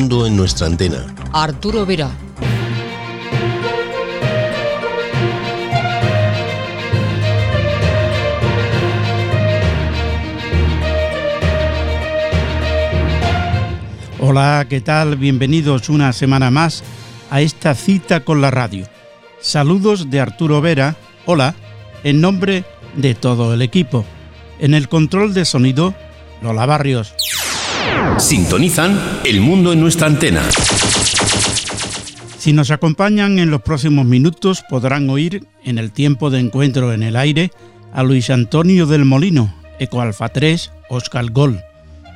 [0.00, 1.14] mundo en nuestra antena.
[1.30, 2.10] Arturo Vera.
[14.20, 15.16] Hola, ¿qué tal?
[15.16, 16.82] Bienvenidos una semana más
[17.30, 18.86] a esta cita con la radio.
[19.42, 20.96] Saludos de Arturo Vera,
[21.26, 21.54] hola,
[22.04, 22.64] en nombre
[22.96, 24.06] de todo el equipo.
[24.60, 25.94] En el control de sonido,
[26.40, 27.14] Lola Barrios.
[28.20, 30.42] Sintonizan El Mundo en nuestra antena.
[32.38, 37.02] Si nos acompañan en los próximos minutos podrán oír en el tiempo de encuentro en
[37.02, 37.50] el aire
[37.92, 41.60] a Luis Antonio del Molino, Eco Alfa 3, Oscar Gol,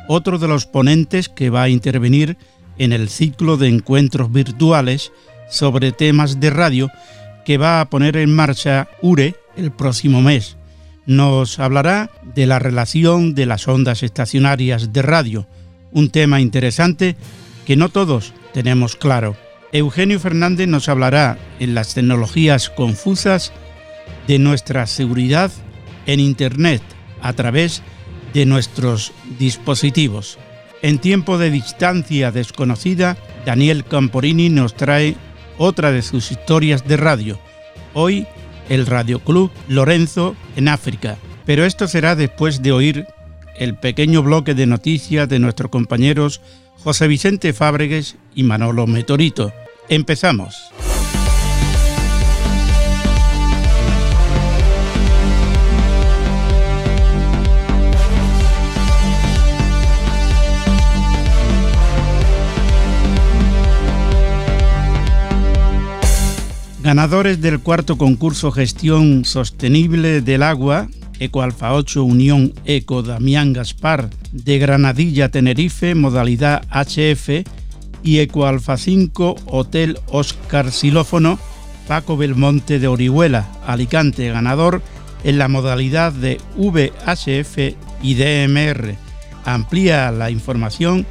[0.06, 2.36] otro de los ponentes que va a intervenir
[2.76, 5.10] en el ciclo de encuentros virtuales
[5.48, 6.90] sobre temas de radio
[7.46, 10.58] que va a poner en marcha URE el próximo mes.
[11.06, 15.46] Nos hablará de la relación de las ondas estacionarias de radio,
[15.94, 17.16] un tema interesante
[17.64, 19.36] que no todos tenemos claro.
[19.72, 23.52] Eugenio Fernández nos hablará en las tecnologías confusas
[24.28, 25.50] de nuestra seguridad
[26.06, 26.82] en Internet
[27.22, 27.82] a través
[28.34, 30.38] de nuestros dispositivos.
[30.82, 35.16] En tiempo de distancia desconocida, Daniel Camporini nos trae
[35.56, 37.38] otra de sus historias de radio.
[37.94, 38.26] Hoy,
[38.68, 41.16] el Radio Club Lorenzo en África.
[41.46, 43.06] Pero esto será después de oír
[43.58, 46.40] el pequeño bloque de noticias de nuestros compañeros
[46.82, 49.52] José Vicente Fábregues y Manolo Metorito.
[49.88, 50.70] Empezamos.
[66.84, 70.86] Ganadores del cuarto concurso Gestión Sostenible del Agua,
[71.24, 77.44] Eco Alfa 8 Unión Eco Damián Gaspar de Granadilla Tenerife, modalidad HF,
[78.02, 81.38] y Eco Alfa 5 Hotel Oscar Silófono,
[81.88, 84.82] Paco Belmonte de Orihuela, Alicante, ganador
[85.24, 88.94] en la modalidad de VHF y DMR.
[89.44, 91.06] Amplía la información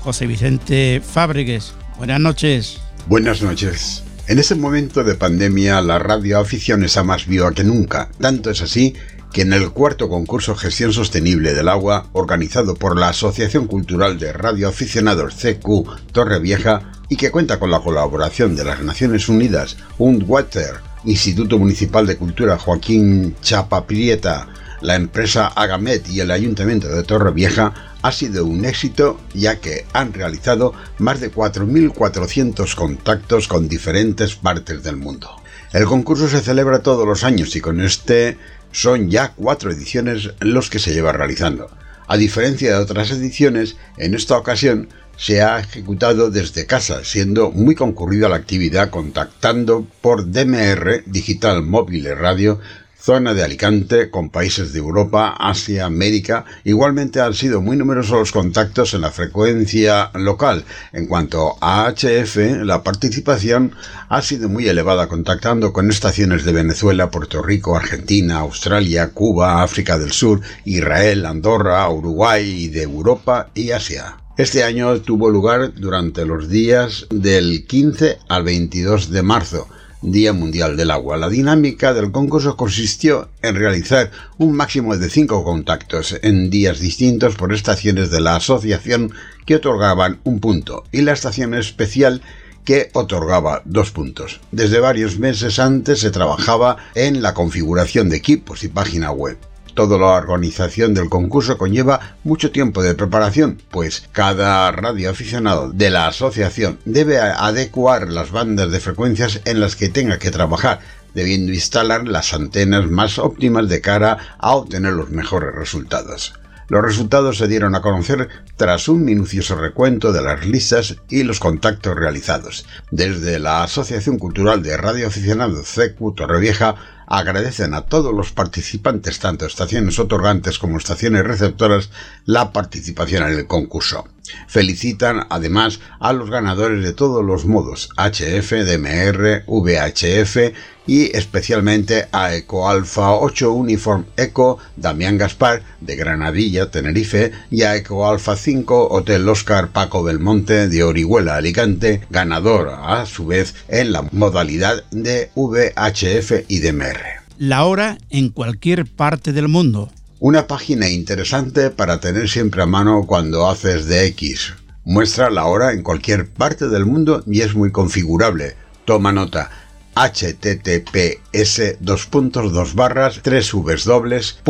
[0.00, 1.74] José Vicente Fábregues.
[1.98, 2.80] Buenas noches.
[3.06, 4.04] Buenas noches.
[4.26, 8.10] En ese momento de pandemia, la radioafición está más viva que nunca.
[8.20, 8.94] Tanto es así
[9.32, 14.32] que en el cuarto concurso Gestión Sostenible del Agua, organizado por la Asociación Cultural de
[14.32, 21.58] Radioaficionados CQ Torrevieja y que cuenta con la colaboración de las Naciones Unidas, UNDWATER, Instituto
[21.58, 24.48] Municipal de Cultura Joaquín Chapaprieta,
[24.80, 30.12] la empresa Agamet y el Ayuntamiento de Torrevieja, ha sido un éxito ya que han
[30.12, 35.30] realizado más de 4.400 contactos con diferentes partes del mundo.
[35.72, 38.38] El concurso se celebra todos los años y con este
[38.72, 41.70] son ya cuatro ediciones los que se lleva realizando.
[42.06, 47.74] A diferencia de otras ediciones, en esta ocasión se ha ejecutado desde casa, siendo muy
[47.74, 52.60] concurrida la actividad contactando por DMR, Digital Móvil Radio,
[53.00, 56.44] zona de Alicante, con países de Europa, Asia, América.
[56.64, 60.64] Igualmente han sido muy numerosos los contactos en la frecuencia local.
[60.92, 63.72] En cuanto a HF, la participación
[64.08, 69.98] ha sido muy elevada, contactando con estaciones de Venezuela, Puerto Rico, Argentina, Australia, Cuba, África
[69.98, 74.16] del Sur, Israel, Andorra, Uruguay y de Europa y Asia.
[74.36, 79.68] Este año tuvo lugar durante los días del 15 al 22 de marzo
[80.02, 81.16] Día Mundial del Agua.
[81.16, 87.34] La dinámica del concurso consistió en realizar un máximo de cinco contactos en días distintos
[87.34, 89.12] por estaciones de la asociación
[89.44, 92.22] que otorgaban un punto y la estación especial
[92.64, 94.40] que otorgaba dos puntos.
[94.52, 99.38] Desde varios meses antes se trabajaba en la configuración de equipos y página web.
[99.78, 106.08] Toda la organización del concurso conlleva mucho tiempo de preparación, pues cada radioaficionado de la
[106.08, 110.80] asociación debe adecuar las bandas de frecuencias en las que tenga que trabajar,
[111.14, 116.34] debiendo instalar las antenas más óptimas de cara a obtener los mejores resultados.
[116.68, 121.40] Los resultados se dieron a conocer tras un minucioso recuento de las listas y los
[121.40, 122.66] contactos realizados.
[122.90, 126.74] Desde la Asociación Cultural de Radioaficionados CQ Torrevieja
[127.06, 131.88] agradecen a todos los participantes, tanto estaciones otorgantes como estaciones receptoras,
[132.26, 134.06] la participación en el concurso.
[134.46, 140.52] Felicitan además a los ganadores de todos los modos, HF, DMR, VHF
[140.88, 147.76] y especialmente a Eco Alfa 8 Uniform Eco Damián Gaspar de Granadilla, Tenerife y a
[147.76, 153.92] Eco Alfa 5 Hotel Oscar Paco Belmonte de Orihuela, Alicante, ganador a su vez en
[153.92, 156.98] la modalidad de VHF y DMR.
[157.36, 163.04] La hora en cualquier parte del mundo una página interesante para tener siempre a mano
[163.06, 164.52] cuando haces de X.
[164.84, 168.56] Muestra la hora en cualquier parte del mundo y es muy configurable.
[168.84, 169.67] Toma nota
[169.98, 173.52] https dos puntos dos barras tres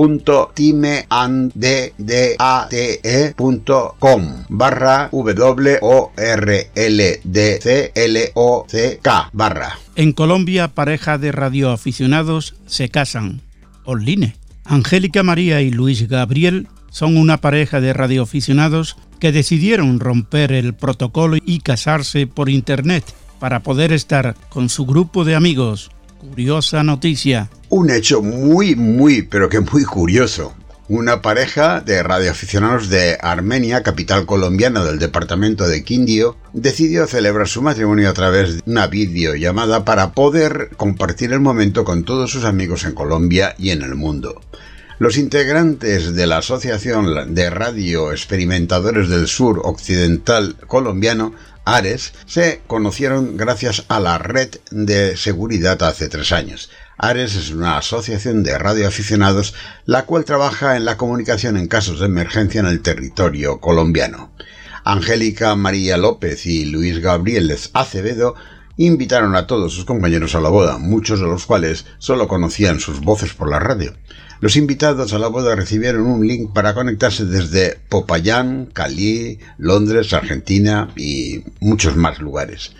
[0.02, 0.52] punto
[3.98, 9.78] com barra w o r l d c l o c k barra.
[9.96, 13.40] En Colombia pareja de radioaficionados se casan.
[13.84, 20.74] Online Angélica María y Luis Gabriel son una pareja de radioaficionados que decidieron romper el
[20.74, 23.02] protocolo y casarse por internet
[23.38, 25.90] para poder estar con su grupo de amigos.
[26.18, 27.48] Curiosa noticia.
[27.68, 30.54] Un hecho muy, muy, pero que muy curioso.
[30.88, 37.60] Una pareja de radioaficionados de Armenia, capital colombiana del departamento de Quindio, decidió celebrar su
[37.60, 42.84] matrimonio a través de una videollamada para poder compartir el momento con todos sus amigos
[42.84, 44.40] en Colombia y en el mundo.
[44.98, 51.34] Los integrantes de la Asociación de Radio Experimentadores del Sur Occidental Colombiano
[51.70, 56.70] Ares se conocieron gracias a la red de seguridad hace tres años.
[56.96, 59.54] Ares es una asociación de radioaficionados
[59.84, 64.32] la cual trabaja en la comunicación en casos de emergencia en el territorio colombiano.
[64.82, 68.34] Angélica María López y Luis Gabriel Acevedo
[68.78, 73.00] invitaron a todos sus compañeros a la boda, muchos de los cuales solo conocían sus
[73.00, 73.92] voces por la radio.
[74.40, 80.90] Los invitados a la boda recibieron un link para conectarse desde Popayán, Cali, Londres, Argentina
[80.96, 82.72] y muchos más lugares.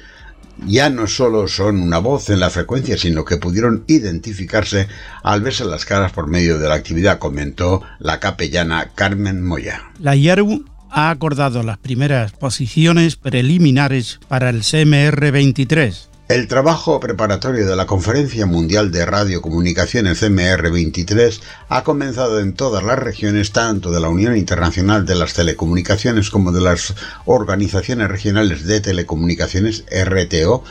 [0.67, 4.87] Ya no solo son una voz en la frecuencia, sino que pudieron identificarse
[5.25, 9.83] al verse las caras por medio de la actividad, comentó la capellana Carmen Moya.
[9.99, 17.67] La IARU ha acordado las primeras posiciones preliminares para el CMR 23 el trabajo preparatorio
[17.67, 21.41] de la Conferencia Mundial de Radiocomunicaciones CMR23
[21.71, 26.53] ha comenzado en todas las regiones, tanto de la Unión Internacional de las Telecomunicaciones como
[26.53, 26.95] de las
[27.25, 30.65] Organizaciones Regionales de Telecomunicaciones RTO.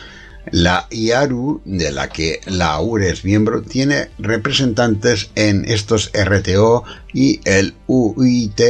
[0.52, 6.84] La IARU, de la que la URE es miembro, tiene representantes en estos RTO
[7.14, 8.62] y el UIT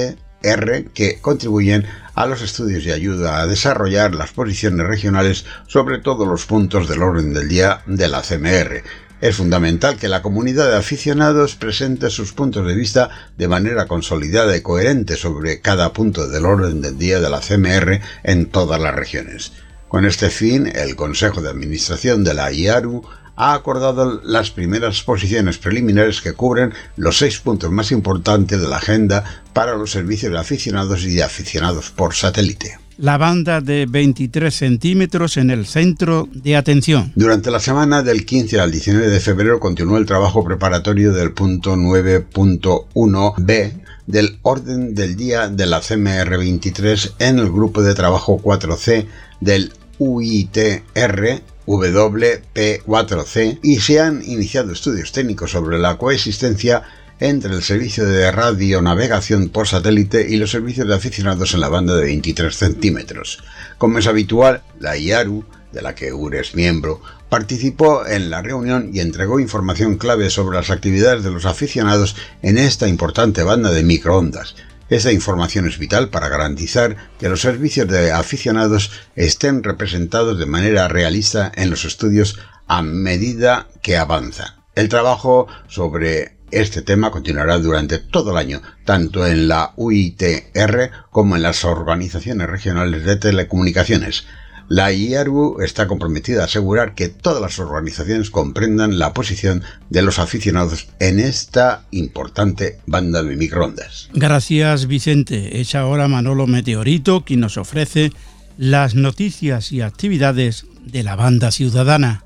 [0.42, 6.28] R que contribuyen a los estudios y ayuda a desarrollar las posiciones regionales sobre todos
[6.28, 8.84] los puntos del orden del día de la CMR.
[9.20, 14.56] Es fundamental que la comunidad de aficionados presente sus puntos de vista de manera consolidada
[14.56, 18.96] y coherente sobre cada punto del orden del día de la CMR en todas las
[18.96, 19.54] regiones.
[19.88, 23.04] Con este fin, el Consejo de Administración de la IARU
[23.38, 28.78] ha acordado las primeras posiciones preliminares que cubren los seis puntos más importantes de la
[28.78, 29.24] agenda
[29.54, 35.38] para los servicios de aficionados y de aficionados por satélite la banda de 23 centímetros
[35.38, 37.12] en el centro de atención.
[37.16, 41.76] Durante la semana del 15 al 19 de febrero continuó el trabajo preparatorio del punto
[41.76, 43.74] 9.1b
[44.08, 49.06] del orden del día de la CMR 23 en el grupo de trabajo 4C
[49.42, 56.84] del UITR WP4C y se han iniciado estudios técnicos sobre la coexistencia
[57.20, 61.96] entre el servicio de radionavegación por satélite y los servicios de aficionados en la banda
[61.96, 63.44] de 23 centímetros.
[63.78, 68.92] Como es habitual, la IARU, de la que URE es miembro, participó en la reunión
[68.94, 73.84] y entregó información clave sobre las actividades de los aficionados en esta importante banda de
[73.84, 74.56] microondas,
[74.90, 80.88] esta información es vital para garantizar que los servicios de aficionados estén representados de manera
[80.88, 84.64] realista en los estudios a medida que avanza.
[84.76, 91.36] El trabajo sobre este tema continuará durante todo el año, tanto en la UITR como
[91.36, 94.26] en las organizaciones regionales de telecomunicaciones.
[94.70, 100.20] La IARU está comprometida a asegurar que todas las organizaciones comprendan la posición de los
[100.20, 104.10] aficionados en esta importante banda de microondas.
[104.14, 105.62] Gracias Vicente.
[105.62, 108.12] Es ahora Manolo Meteorito quien nos ofrece
[108.58, 112.24] las noticias y actividades de la banda ciudadana.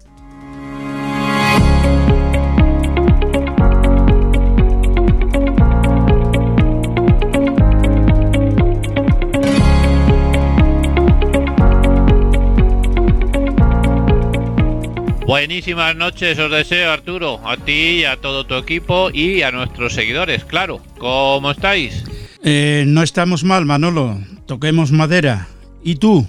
[15.31, 19.93] Buenísimas noches os deseo Arturo, a ti y a todo tu equipo y a nuestros
[19.93, 20.81] seguidores, claro.
[20.97, 22.03] ¿Cómo estáis?
[22.43, 24.19] Eh, no estamos mal, Manolo.
[24.45, 25.47] Toquemos madera.
[25.85, 26.27] ¿Y tú?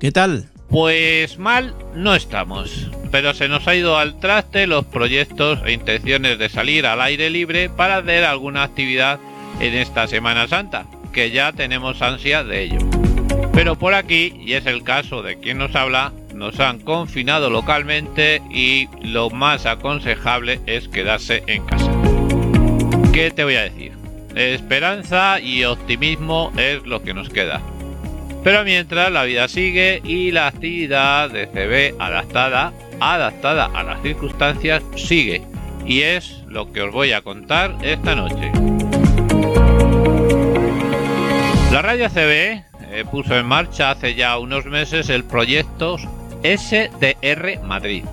[0.00, 0.48] ¿Qué tal?
[0.68, 6.36] Pues mal no estamos, pero se nos ha ido al traste los proyectos e intenciones
[6.40, 9.20] de salir al aire libre para hacer alguna actividad
[9.60, 12.78] en esta Semana Santa, que ya tenemos ansia de ello.
[13.52, 18.40] Pero por aquí, y es el caso de quien nos habla, nos han confinado localmente
[18.50, 21.92] y lo más aconsejable es quedarse en casa.
[23.12, 23.92] ¿Qué te voy a decir?
[24.34, 27.60] Esperanza y optimismo es lo que nos queda.
[28.42, 34.82] Pero mientras la vida sigue y la actividad de CB adaptada, adaptada a las circunstancias
[34.96, 35.42] sigue.
[35.84, 38.50] Y es lo que os voy a contar esta noche.
[41.70, 45.98] La radio CB eh, puso en marcha hace ya unos meses el proyecto
[46.42, 48.04] SDR Madrid.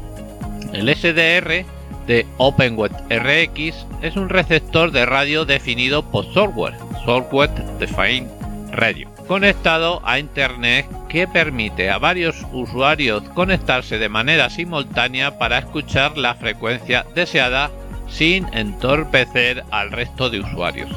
[0.74, 1.66] El SDR
[2.08, 8.30] de OpenWeb RX es un receptor de radio definido por software, Software Defined
[8.72, 16.18] Radio, conectado a Internet que permite a varios usuarios conectarse de manera simultánea para escuchar
[16.18, 17.72] la frecuencia deseada
[18.10, 20.90] sin entorpecer al resto de usuarios.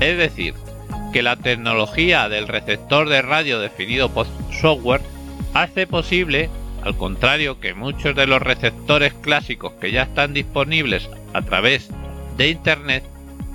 [0.00, 0.54] Es decir,
[1.12, 4.26] que la tecnología del receptor de radio definido por
[4.60, 5.00] software
[5.54, 6.50] hace posible
[6.86, 11.90] al contrario que muchos de los receptores clásicos que ya están disponibles a través
[12.36, 13.02] de Internet,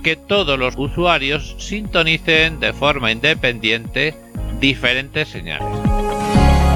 [0.04, 4.16] que todos los usuarios sintonicen de forma independiente
[4.60, 5.66] diferentes señales.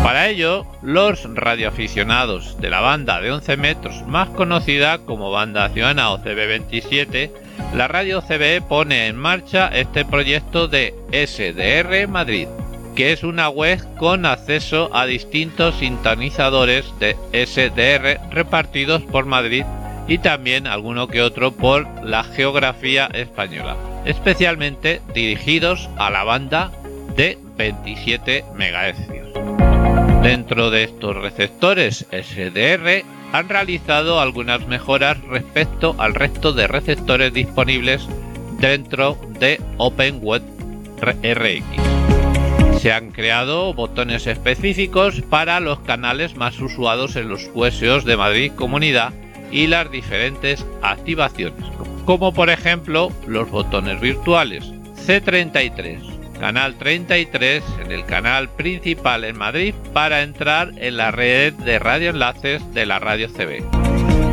[0.02, 6.12] Para ello, los radioaficionados de la banda de 11 metros, más conocida como banda ciudadana
[6.12, 7.32] o CB27,
[7.74, 12.48] la radio CB pone en marcha este proyecto de SDR Madrid,
[12.96, 19.66] que es una web con acceso a distintos sintonizadores de SDR repartidos por Madrid
[20.08, 23.76] y también alguno que otro por la geografía española,
[24.06, 26.72] especialmente dirigidos a la banda
[27.16, 30.24] de 27 MHz.
[30.24, 38.08] Dentro de estos receptores SDR han realizado algunas mejoras respecto al resto de receptores disponibles
[38.60, 40.42] dentro de OpenWeb
[41.02, 41.85] RX
[42.80, 48.52] se han creado botones específicos para los canales más usados en los QSOs de Madrid
[48.56, 49.14] Comunidad
[49.52, 51.66] y las diferentes activaciones,
[52.06, 54.66] como por ejemplo los botones virtuales.
[55.08, 56.00] C33,
[56.40, 62.74] canal 33 en el canal principal en Madrid para entrar en la red de radioenlaces
[62.74, 63.64] de la radio CB,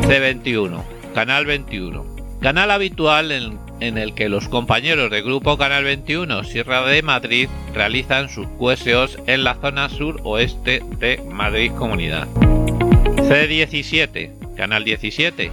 [0.07, 0.83] C21,
[1.13, 2.05] canal 21,
[2.41, 7.49] canal habitual en en el que los compañeros de Grupo Canal 21 Sierra de Madrid
[7.73, 12.27] realizan sus QSOs en la zona sur-oeste de Madrid Comunidad.
[12.27, 15.51] C17, Canal 17,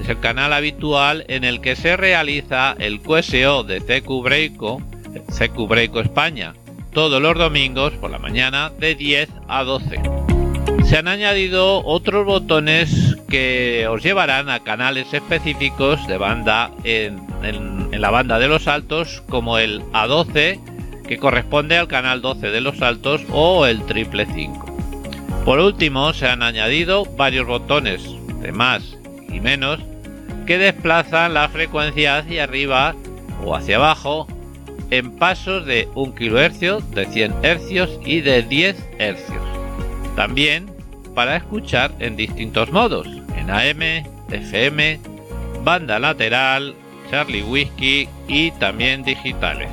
[0.00, 4.82] es el canal habitual en el que se realiza el QSO de CQ Breako,
[5.28, 6.54] CQ Breako España,
[6.92, 10.29] todos los domingos por la mañana de 10 a 12.
[10.84, 17.20] Se han añadido otros botones que os llevarán a canales específicos de banda en,
[17.92, 20.58] la banda de los altos como el A12
[21.06, 24.66] que corresponde al canal 12 de los altos o el triple 5.
[25.44, 28.02] Por último se han añadido varios botones
[28.40, 28.96] de más
[29.28, 29.80] y menos
[30.46, 32.94] que desplazan la frecuencia hacia arriba
[33.44, 34.26] o hacia abajo
[34.90, 39.49] en pasos de 1 kHz, de 100 Hz y de 10 Hz.
[40.20, 40.70] También
[41.14, 43.06] para escuchar en distintos modos,
[43.38, 45.00] en AM, FM,
[45.64, 46.74] banda lateral,
[47.10, 49.70] Charlie Whiskey y también digitales.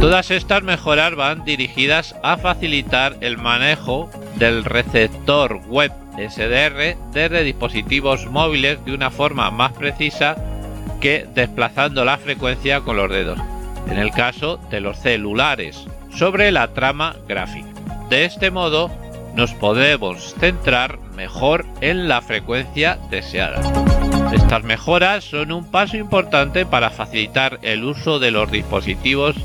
[0.00, 8.24] Todas estas mejoras van dirigidas a facilitar el manejo del receptor web SDR desde dispositivos
[8.30, 10.36] móviles de una forma más precisa
[11.02, 13.38] que desplazando la frecuencia con los dedos,
[13.90, 15.84] en el caso de los celulares,
[16.16, 17.68] sobre la trama gráfica.
[18.08, 18.90] De este modo,
[19.38, 23.60] nos podemos centrar mejor en la frecuencia deseada.
[24.32, 29.36] Estas mejoras son un paso importante para facilitar el uso de los dispositivos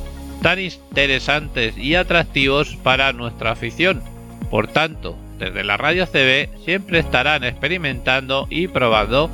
[0.41, 4.01] tan interesantes y atractivos para nuestra afición.
[4.49, 9.29] Por tanto, desde la radio CB siempre estarán experimentando y probando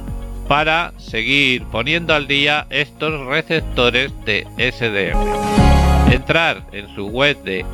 [0.50, 6.14] para seguir poniendo al día estos receptores de SDR.
[6.14, 7.66] Entrar en su web de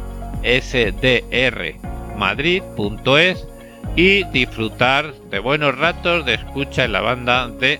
[0.43, 3.47] SDR madrid.es
[3.95, 7.79] y disfrutar de buenos ratos de escucha en la banda de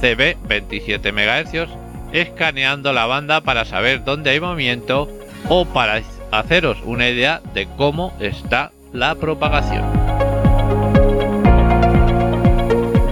[0.00, 1.68] CB 27 MHz,
[2.12, 5.08] escaneando la banda para saber dónde hay movimiento
[5.48, 9.84] o para haceros una idea de cómo está la propagación.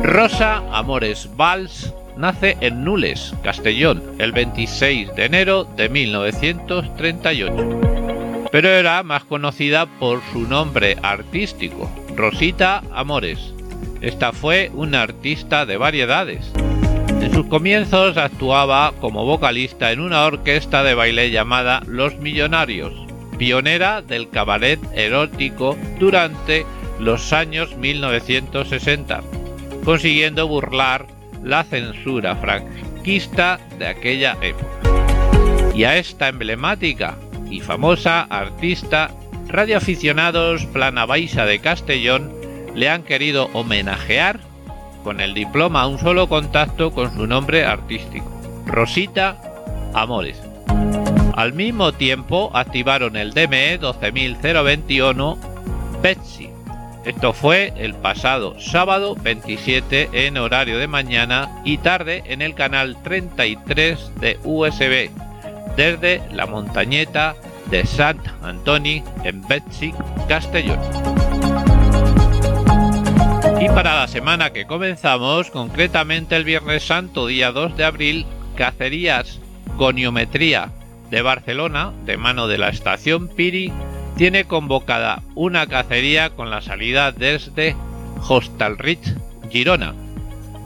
[0.02, 7.80] Rosa Amores Valls nace en Nules, Castellón, el 26 de enero de 1938
[8.54, 13.52] pero era más conocida por su nombre artístico, Rosita Amores.
[14.00, 16.52] Esta fue una artista de variedades.
[17.20, 22.94] En sus comienzos actuaba como vocalista en una orquesta de baile llamada Los Millonarios,
[23.38, 26.64] pionera del cabaret erótico durante
[27.00, 29.20] los años 1960,
[29.84, 31.08] consiguiendo burlar
[31.42, 34.68] la censura franquista de aquella época.
[35.74, 37.16] Y a esta emblemática
[37.54, 39.12] y famosa artista
[39.46, 42.32] radioaficionados Plana Baixa de Castellón
[42.74, 44.40] le han querido homenajear
[45.04, 48.28] con el diploma un solo contacto con su nombre artístico,
[48.66, 49.40] Rosita
[49.94, 50.42] Amores.
[51.36, 55.38] Al mismo tiempo activaron el DME 12021
[56.02, 56.50] Betsy.
[57.04, 63.00] Esto fue el pasado sábado 27 en horario de mañana y tarde en el canal
[63.04, 65.23] 33 de USB
[65.76, 67.34] desde la montañeta
[67.70, 69.94] de Sant Antoni en Betsy,
[70.28, 70.78] Castellón.
[73.60, 78.26] Y para la semana que comenzamos, concretamente el Viernes Santo, día 2 de abril,
[78.56, 79.40] Cacerías
[79.76, 80.70] Goniometría
[81.10, 83.72] de Barcelona, de mano de la estación Piri,
[84.16, 87.74] tiene convocada una cacería con la salida desde
[88.28, 89.14] Hostalrich,
[89.50, 89.94] Girona,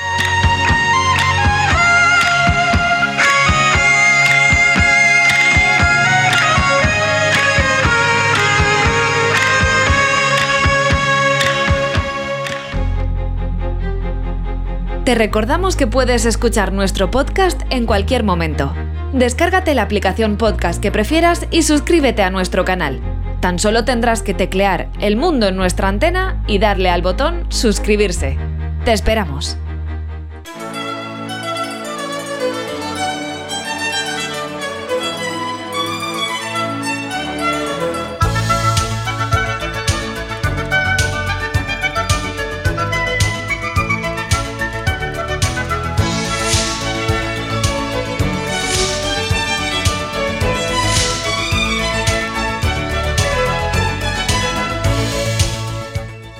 [15.04, 18.72] Te recordamos que puedes escuchar nuestro podcast en cualquier momento.
[19.12, 23.02] Descárgate la aplicación podcast que prefieras y suscríbete a nuestro canal.
[23.40, 28.38] Tan solo tendrás que teclear El Mundo en nuestra antena y darle al botón Suscribirse.
[28.86, 29.58] Te esperamos.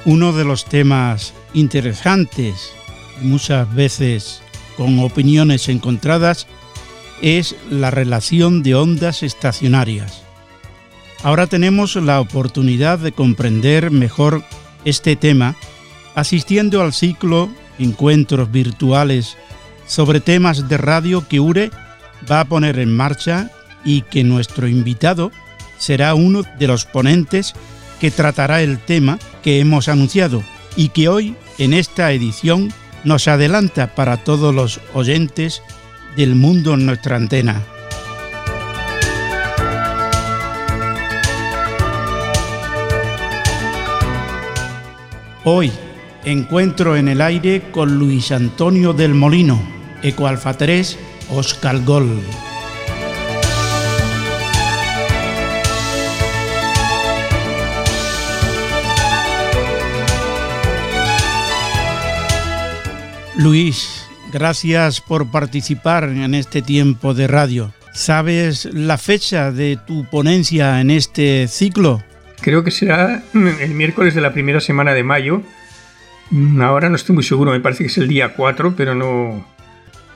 [0.07, 2.73] Uno de los temas interesantes
[3.23, 4.43] muchas veces
[4.77, 6.47] con opiniones encontradas
[7.23, 10.23] es la relación de ondas estacionarias.
[11.23, 14.43] Ahora tenemos la oportunidad de comprender mejor
[14.85, 15.57] este tema
[16.15, 19.39] asistiendo al ciclo Encuentros Virtuales
[19.87, 21.71] sobre temas de radio que URE
[22.31, 23.51] va a poner en marcha
[23.87, 25.33] y que nuestro invitado
[25.79, 27.55] será uno de los ponentes
[28.01, 30.43] que tratará el tema que hemos anunciado
[30.77, 32.73] y que hoy en esta edición
[33.05, 35.63] nos adelanta para todos los oyentes
[36.17, 37.63] del mundo en nuestra antena.
[45.45, 45.71] Hoy
[46.25, 49.61] encuentro en el aire con Luis Antonio del Molino,
[50.03, 50.99] Ecoalfa 3,
[51.31, 52.23] Oscar Gol.
[63.37, 67.75] Luis, gracias por participar en este tiempo de radio.
[67.93, 72.03] ¿Sabes la fecha de tu ponencia en este ciclo?
[72.41, 75.43] Creo que será el miércoles de la primera semana de mayo.
[76.31, 79.45] Mm, ahora no estoy muy seguro, me parece que es el día 4, pero no,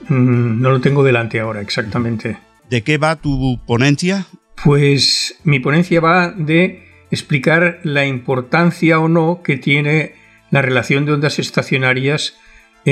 [0.08, 2.38] mm, no lo tengo delante ahora exactamente.
[2.70, 4.26] ¿De qué va tu ponencia?
[4.62, 10.14] Pues mi ponencia va de explicar la importancia o no que tiene
[10.50, 12.36] la relación de ondas estacionarias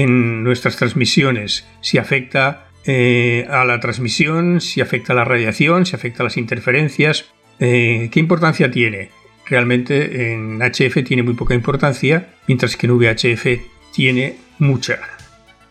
[0.03, 5.97] en nuestras transmisiones, si afecta eh, a la transmisión, si afecta a la radiación, si
[5.97, 7.27] afecta a las interferencias.
[7.59, 9.11] Eh, ¿Qué importancia tiene?
[9.49, 13.47] realmente en HF tiene muy poca importancia, mientras que en VHF
[13.95, 14.99] tiene mucha.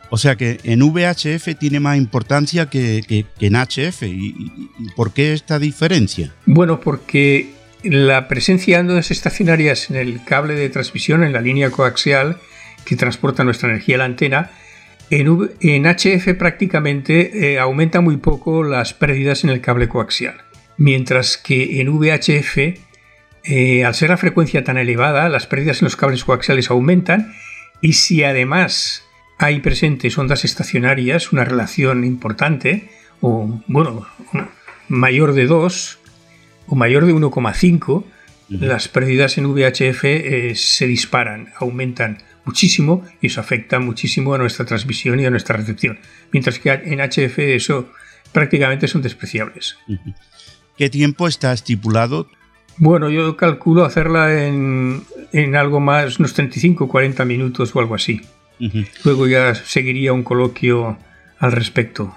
[0.10, 4.04] O sea que en VHF tiene más importancia que, en HF.
[4.04, 4.52] ¿Y,
[4.96, 6.34] por qué esta diferencia?
[6.46, 7.50] Bueno, porque
[7.84, 12.38] la presencia de ondas estacionarias en el cable de transmisión, en la línea coaxial
[12.86, 14.52] que transporta nuestra energía a la antena,
[15.10, 20.36] en, HF prácticamente eh, aumenta muy poco las pérdidas en el cable coaxial.
[20.78, 22.58] Mientras que en VHF,
[23.44, 27.34] eh, al ser la frecuencia tan elevada, las pérdidas en los cables coaxiales aumentan
[27.82, 29.04] y si además
[29.38, 32.90] hay presentes ondas estacionarias, una relación importante,
[33.22, 34.08] o bueno,
[34.88, 36.00] mayor de 2
[36.68, 38.04] o mayor de 1,5,
[38.50, 44.66] las pérdidas en VHF eh, se disparan, aumentan muchísimo y eso afecta muchísimo a nuestra
[44.66, 46.00] transmisión y a nuestra recepción.
[46.32, 47.90] Mientras que en HF eso
[48.32, 49.78] prácticamente son despreciables.
[50.78, 52.30] ¿Qué tiempo está estipulado?
[52.78, 58.22] Bueno, yo calculo hacerla en, en algo más, unos 35 40 minutos o algo así.
[59.04, 60.98] Luego ya seguiría un coloquio
[61.40, 62.16] al respecto.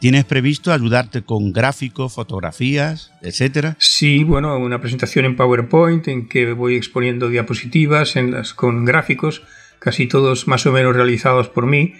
[0.00, 3.74] ¿Tienes previsto ayudarte con gráficos, fotografías, etcétera?
[3.80, 8.14] Sí, bueno, una presentación en PowerPoint en que voy exponiendo diapositivas
[8.54, 9.42] con gráficos,
[9.80, 11.94] casi todos más o menos realizados por mí,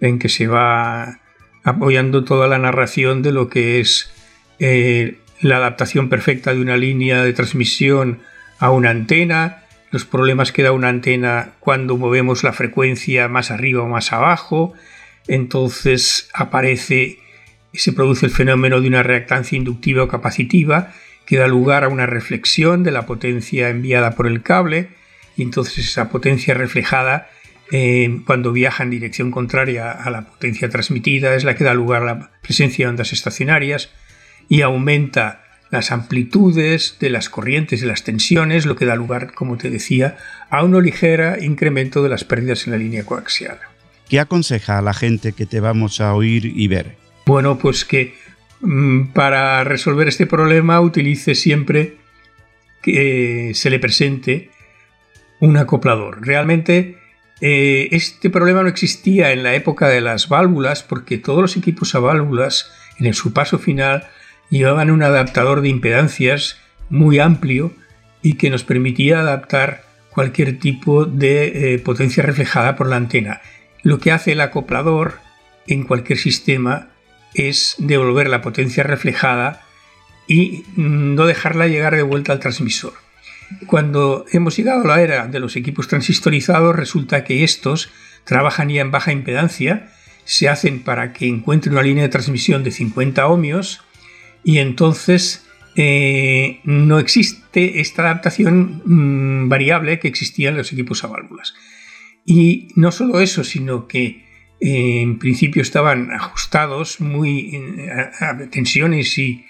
[0.00, 1.20] en que se va
[1.62, 4.10] apoyando toda la narración de lo que es
[4.58, 8.20] eh, la adaptación perfecta de una línea de transmisión
[8.60, 13.82] a una antena, los problemas que da una antena cuando movemos la frecuencia más arriba
[13.82, 14.72] o más abajo.
[15.28, 17.18] Entonces aparece
[17.72, 20.92] y se produce el fenómeno de una reactancia inductiva o capacitiva
[21.26, 24.90] que da lugar a una reflexión de la potencia enviada por el cable
[25.36, 27.28] y entonces esa potencia reflejada
[27.70, 32.02] eh, cuando viaja en dirección contraria a la potencia transmitida es la que da lugar
[32.02, 33.90] a la presencia de ondas estacionarias
[34.48, 39.56] y aumenta las amplitudes de las corrientes y las tensiones, lo que da lugar, como
[39.56, 40.18] te decía,
[40.50, 43.58] a un ligero incremento de las pérdidas en la línea coaxial.
[44.06, 47.01] ¿Qué aconseja a la gente que te vamos a oír y ver?
[47.26, 48.14] Bueno, pues que
[48.60, 51.96] mm, para resolver este problema utilice siempre
[52.82, 54.50] que se le presente
[55.40, 56.24] un acoplador.
[56.24, 56.98] Realmente
[57.40, 61.94] eh, este problema no existía en la época de las válvulas porque todos los equipos
[61.94, 64.04] a válvulas en su paso final
[64.50, 67.72] llevaban un adaptador de impedancias muy amplio
[68.22, 73.40] y que nos permitía adaptar cualquier tipo de eh, potencia reflejada por la antena.
[73.82, 75.18] Lo que hace el acoplador
[75.66, 76.91] en cualquier sistema
[77.34, 79.62] es devolver la potencia reflejada
[80.26, 82.94] y mm, no dejarla llegar de vuelta al transmisor.
[83.66, 87.90] Cuando hemos llegado a la era de los equipos transistorizados, resulta que estos
[88.24, 89.92] trabajan ya en baja impedancia,
[90.24, 93.82] se hacen para que encuentre una línea de transmisión de 50 ohmios
[94.44, 101.08] y entonces eh, no existe esta adaptación mm, variable que existía en los equipos a
[101.08, 101.54] válvulas.
[102.24, 104.24] Y no solo eso, sino que
[104.64, 107.60] en principio estaban ajustados muy
[108.20, 109.44] a, tensiones y,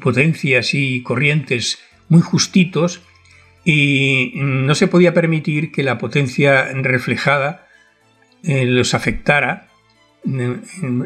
[0.00, 3.02] potencias y corrientes muy justitos
[3.64, 7.66] y no se podía permitir que la potencia reflejada
[8.44, 9.68] eh, los afectara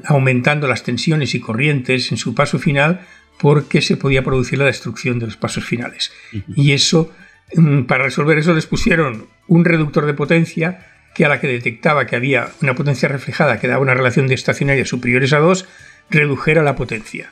[0.04, 3.06] aumentando las tensiones y corrientes en su paso final
[3.38, 6.12] porque se podía producir la destrucción de los pasos finales.
[6.54, 7.12] Y eso,
[7.54, 12.07] mm, para resolver eso, les pusieron un reductor de potencia que a la que detectaba
[12.07, 15.66] que había una potencia reflejada que daba una relación de estacionaria superiores a 2,
[16.11, 17.31] redujera la potencia.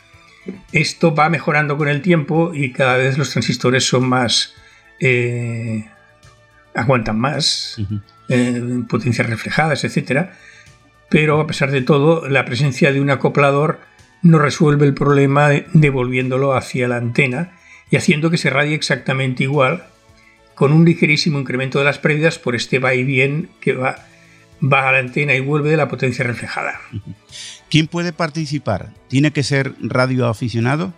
[0.73, 4.55] Esto va mejorando con el tiempo y cada vez los transistores son más...
[5.01, 5.85] Eh,
[6.75, 7.77] aguantan más,
[8.29, 10.33] eh, potencias reflejadas, etcétera
[11.13, 13.81] pero a pesar de todo, la presencia de un acoplador
[14.23, 17.53] no resuelve el problema devolviéndolo hacia la antena
[17.91, 19.85] y haciendo que se radie exactamente igual,
[20.55, 24.07] con un ligerísimo incremento de las pérdidas por este va y bien que va,
[24.63, 26.81] va a la antena y vuelve de la potencia reflejada.
[27.71, 28.91] ¿Quién puede participar?
[29.09, 30.93] ¿Tiene que ser radioaficionado?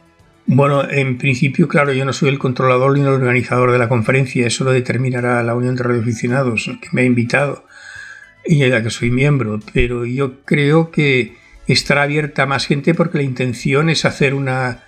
[0.47, 4.47] Bueno, en principio, claro, yo no soy el controlador ni el organizador de la conferencia,
[4.47, 7.65] eso lo determinará la Unión de Radioaficionados, que me ha invitado
[8.45, 11.37] y de la que soy miembro, pero yo creo que
[11.67, 14.85] estará abierta a más gente porque la intención es hacer una,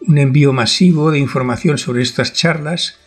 [0.00, 2.98] un envío masivo de información sobre estas charlas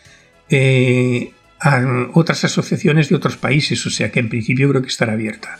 [0.51, 1.81] eh, a
[2.13, 5.59] otras asociaciones de otros países, o sea que en principio creo que estará abierta.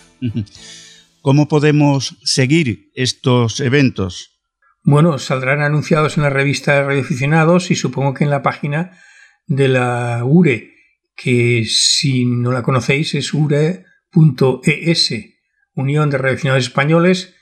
[1.21, 4.39] ¿Cómo podemos seguir estos eventos?
[4.83, 8.99] Bueno, saldrán anunciados en la revista de radioaficionados y supongo que en la página
[9.47, 10.73] de la URE,
[11.15, 13.85] que si no la conocéis es URE
[14.63, 15.13] .es,
[15.73, 17.35] Unión de Redaccionados Españoles,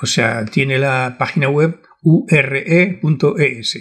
[0.00, 3.78] o sea, tiene la página web ure.es.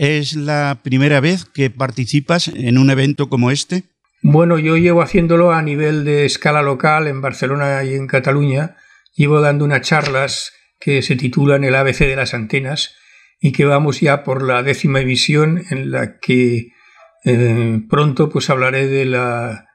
[0.00, 3.84] ¿Es la primera vez que participas en un evento como este?
[4.22, 8.78] Bueno, yo llevo haciéndolo a nivel de escala local en Barcelona y en Cataluña.
[9.14, 12.94] Llevo dando unas charlas que se titulan El ABC de las antenas
[13.42, 16.68] y que vamos ya por la décima emisión en la que
[17.26, 19.66] eh, pronto pues hablaré de la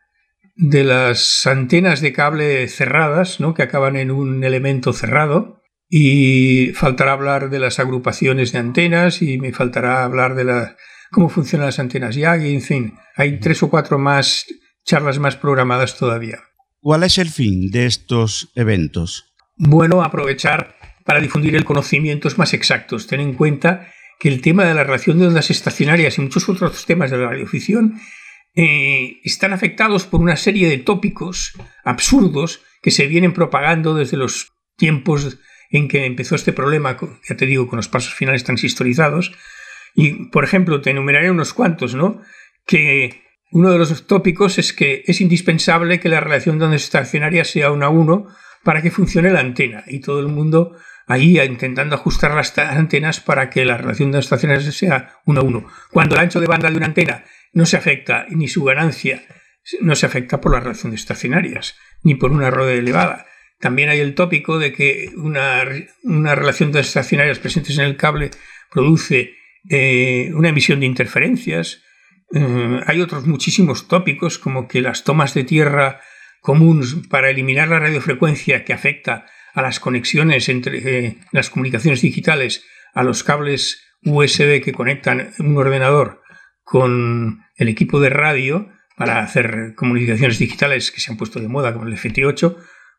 [0.55, 3.53] de las antenas de cable cerradas, ¿no?
[3.53, 5.54] que acaban en un elemento cerrado,
[5.97, 10.75] y faltará hablar de las agrupaciones de antenas y me faltará hablar de la,
[11.09, 14.45] cómo funcionan las antenas Yagi, en fin, hay tres o cuatro más
[14.83, 16.39] charlas más programadas todavía.
[16.81, 19.33] ¿Cuál es el fin de estos eventos?
[19.55, 23.07] Bueno, aprovechar para difundir el conocimientos más exactos.
[23.07, 23.87] Ten en cuenta
[24.19, 27.29] que el tema de la relación de ondas estacionarias y muchos otros temas de la
[27.29, 28.01] radioficción
[28.53, 31.53] eh, están afectados por una serie de tópicos
[31.85, 36.97] absurdos que se vienen propagando desde los tiempos en que empezó este problema,
[37.27, 39.33] ya te digo, con los pasos finales transistorizados.
[39.93, 42.21] Y, por ejemplo, te enumeraré unos cuantos, ¿no?
[42.65, 47.49] Que uno de los tópicos es que es indispensable que la relación de ondas estacionarias
[47.49, 48.27] sea 1 a 1
[48.63, 49.83] para que funcione la antena.
[49.87, 50.75] Y todo el mundo
[51.07, 55.43] ahí intentando ajustar las antenas para que la relación de ondas estacionarias sea 1 a
[55.43, 55.67] 1.
[55.91, 57.23] Cuando el ancho de banda de una antena
[57.53, 59.23] no se afecta, ni su ganancia
[59.81, 63.25] no se afecta por la relación de estacionarias, ni por una rueda elevada.
[63.59, 65.63] También hay el tópico de que una,
[66.35, 68.31] relación de estacionarias presentes en el cable
[68.71, 69.35] produce
[69.69, 71.81] eh, una emisión de interferencias.
[72.33, 76.01] Eh, hay otros muchísimos tópicos, como que las tomas de tierra
[76.41, 82.65] comunes para eliminar la radiofrecuencia que afecta a las conexiones entre eh, las comunicaciones digitales,
[82.93, 86.21] a los cables USB que conectan un ordenador
[86.63, 91.73] con el equipo de radio para hacer comunicaciones digitales que se han puesto de moda,
[91.73, 92.55] como el FT8,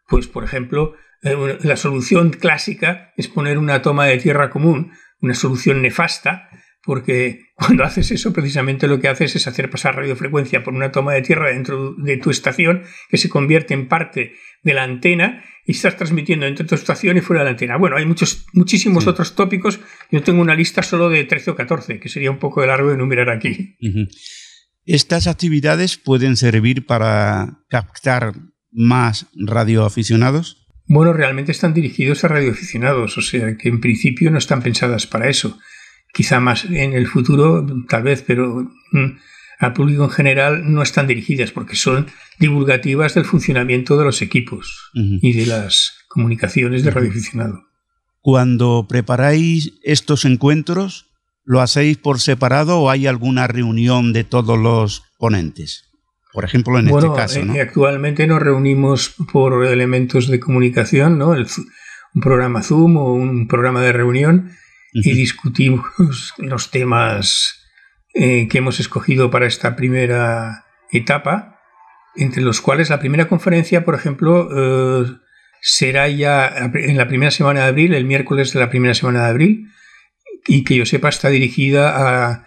[0.07, 5.35] pues por ejemplo, eh, la solución clásica es poner una toma de tierra común, una
[5.35, 6.49] solución nefasta,
[6.83, 11.14] porque cuando haces eso precisamente lo que haces es hacer pasar radiofrecuencia por una toma
[11.14, 15.73] de tierra dentro de tu estación que se convierte en parte de la antena y
[15.73, 17.77] estás transmitiendo entre tu estación y fuera de la antena.
[17.77, 19.81] Bueno, hay muchos, muchísimos otros tópicos.
[20.11, 22.88] Yo tengo una lista solo de 13 o 14, que sería un poco de largo
[22.88, 23.77] de enumerar aquí.
[24.85, 28.35] Estas actividades pueden servir para captar
[28.77, 30.69] más radioaficionados.
[30.87, 35.29] Bueno, realmente están dirigidos a radioaficionados, o sea que en principio no están pensadas para
[35.29, 35.59] eso.
[36.12, 39.07] Quizá más en el futuro, tal vez, pero mm,
[39.59, 42.07] al público en general no están dirigidas porque son
[42.39, 47.65] divulgativas del funcionamiento de los equipos y de las comunicaciones de radioaficionado.
[48.21, 51.07] Cuando preparáis estos encuentros,
[51.45, 55.85] ¿lo hacéis por separado o hay alguna reunión de todos los ponentes?
[56.37, 57.42] Por ejemplo, en este caso.
[57.46, 57.55] ¿no?
[57.55, 61.31] Eh, actualmente nos reunimos por elementos de comunicación, ¿no?
[61.31, 64.51] un programa Zoom o un programa de reunión
[64.92, 65.87] y discutimos
[66.37, 67.64] los temas
[68.12, 71.59] eh, que hemos escogido para esta primera etapa,
[72.16, 75.07] entre los cuales la primera conferencia, por ejemplo, eh,
[75.62, 79.31] será ya en la primera semana de abril, el miércoles de la primera semana de
[79.31, 79.68] abril,
[80.46, 82.46] y que yo sepa está dirigida a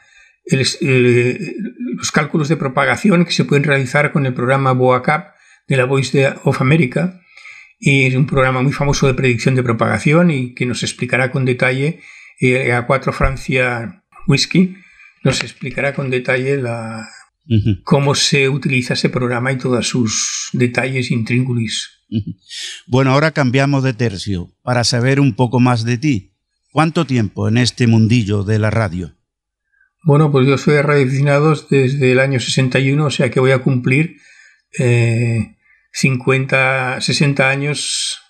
[0.52, 1.56] eh,
[2.00, 5.36] los cálculos de propagación que se pueden realizar con el programa BOACAP
[5.68, 7.22] de la Voice of America.
[7.78, 11.46] Y es un programa muy famoso de predicción de propagación y que nos explicará con
[11.46, 12.00] detalle
[12.74, 14.76] a 4 Francia Whisky
[15.24, 17.10] nos explicará con detalle la,
[17.84, 21.90] cómo se utiliza ese programa y todos sus detalles intríngulis.
[22.88, 26.34] Bueno, ahora cambiamos de tercio para saber un poco más de ti.
[26.72, 29.19] ¿Cuánto tiempo en este mundillo de la radio?
[30.04, 33.60] Bueno, pues yo soy de radioaficionados desde el año 61, o sea que voy a
[33.60, 34.18] cumplir
[35.92, 38.22] 50, eh, 60 años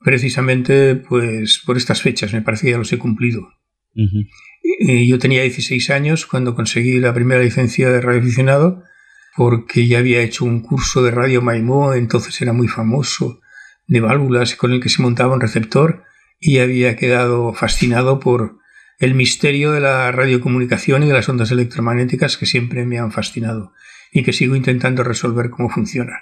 [0.00, 2.32] precisamente pues por estas fechas.
[2.32, 3.48] Me parece que ya los he cumplido.
[3.94, 8.82] Yo tenía 16 años cuando conseguí la primera licencia de radioaficionado
[9.36, 13.40] porque ya había hecho un curso de radio Maimó, entonces era muy famoso,
[13.86, 16.04] de válvulas con el que se montaba un receptor
[16.38, 18.58] y había quedado fascinado por
[19.02, 23.72] el misterio de la radiocomunicación y de las ondas electromagnéticas que siempre me han fascinado
[24.12, 26.20] y que sigo intentando resolver cómo funcionan.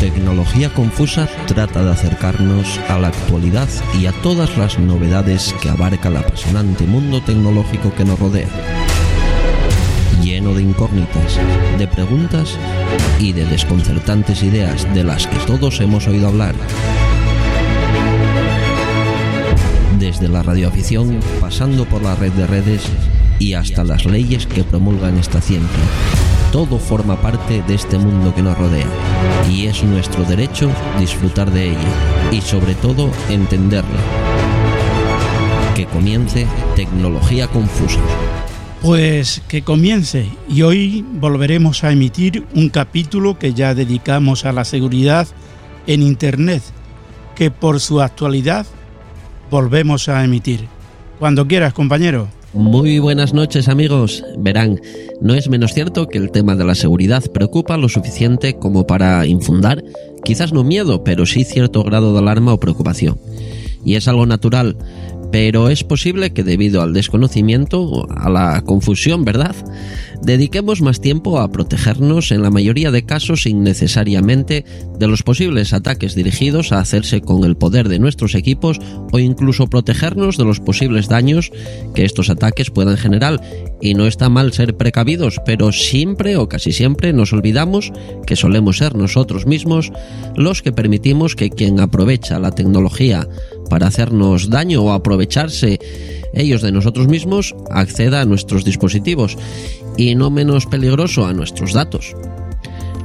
[0.00, 3.68] Tecnología Confusa trata de acercarnos a la actualidad
[4.00, 8.48] y a todas las novedades que abarca el apasionante mundo tecnológico que nos rodea.
[10.38, 11.36] Lleno de incógnitas,
[11.78, 12.56] de preguntas
[13.18, 16.54] y de desconcertantes ideas de las que todos hemos oído hablar
[19.98, 22.82] desde la radioafición, pasando por la red de redes
[23.40, 25.82] y hasta las leyes que promulgan esta ciencia.
[26.52, 28.86] Todo forma parte de este mundo que nos rodea
[29.50, 30.70] y es nuestro derecho
[31.00, 33.98] disfrutar de ella y sobre todo entenderla.
[35.74, 36.46] Que comience
[36.76, 37.98] Tecnología Confusa.
[38.82, 44.64] Pues que comience y hoy volveremos a emitir un capítulo que ya dedicamos a la
[44.64, 45.26] seguridad
[45.88, 46.62] en Internet,
[47.34, 48.66] que por su actualidad
[49.50, 50.68] volvemos a emitir.
[51.18, 52.28] Cuando quieras, compañero.
[52.54, 54.24] Muy buenas noches amigos.
[54.38, 54.80] Verán,
[55.20, 59.26] no es menos cierto que el tema de la seguridad preocupa lo suficiente como para
[59.26, 59.82] infundar,
[60.24, 63.18] quizás no miedo, pero sí cierto grado de alarma o preocupación.
[63.84, 64.76] Y es algo natural,
[65.30, 69.54] pero es posible que debido al desconocimiento, a la confusión, ¿verdad?
[70.22, 74.64] dediquemos más tiempo a protegernos en la mayoría de casos innecesariamente
[74.98, 78.80] de los posibles ataques dirigidos a hacerse con el poder de nuestros equipos
[79.12, 81.50] o incluso protegernos de los posibles daños
[81.94, 83.40] que estos ataques puedan generar.
[83.80, 87.92] Y no está mal ser precavidos, pero siempre o casi siempre nos olvidamos
[88.26, 89.92] que solemos ser nosotros mismos
[90.36, 93.28] los que permitimos que quien aprovecha la tecnología
[93.68, 95.78] para hacernos daño o aprovecharse
[96.34, 99.36] ellos de nosotros mismos acceda a nuestros dispositivos
[99.96, 102.14] y no menos peligroso a nuestros datos.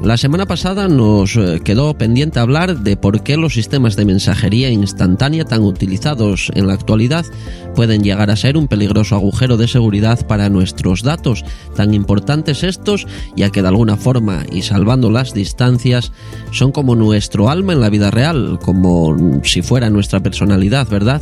[0.03, 4.69] La semana pasada nos eh, quedó pendiente hablar de por qué los sistemas de mensajería
[4.69, 7.25] instantánea tan utilizados en la actualidad
[7.73, 11.45] pueden llegar a ser un peligroso agujero de seguridad para nuestros datos,
[11.77, 16.11] tan importantes estos, ya que de alguna forma y salvando las distancias
[16.51, 21.21] son como nuestro alma en la vida real, como si fuera nuestra personalidad, ¿verdad?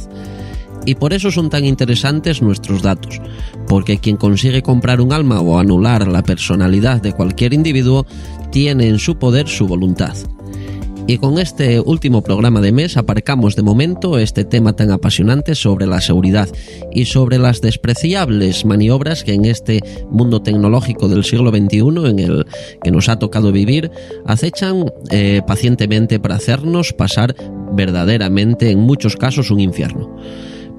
[0.85, 3.21] Y por eso son tan interesantes nuestros datos,
[3.67, 8.05] porque quien consigue comprar un alma o anular la personalidad de cualquier individuo
[8.51, 10.15] tiene en su poder su voluntad.
[11.07, 15.87] Y con este último programa de mes aparcamos de momento este tema tan apasionante sobre
[15.87, 16.47] la seguridad
[16.91, 22.45] y sobre las despreciables maniobras que en este mundo tecnológico del siglo XXI en el
[22.83, 23.91] que nos ha tocado vivir
[24.25, 27.35] acechan eh, pacientemente para hacernos pasar
[27.73, 30.15] verdaderamente en muchos casos un infierno.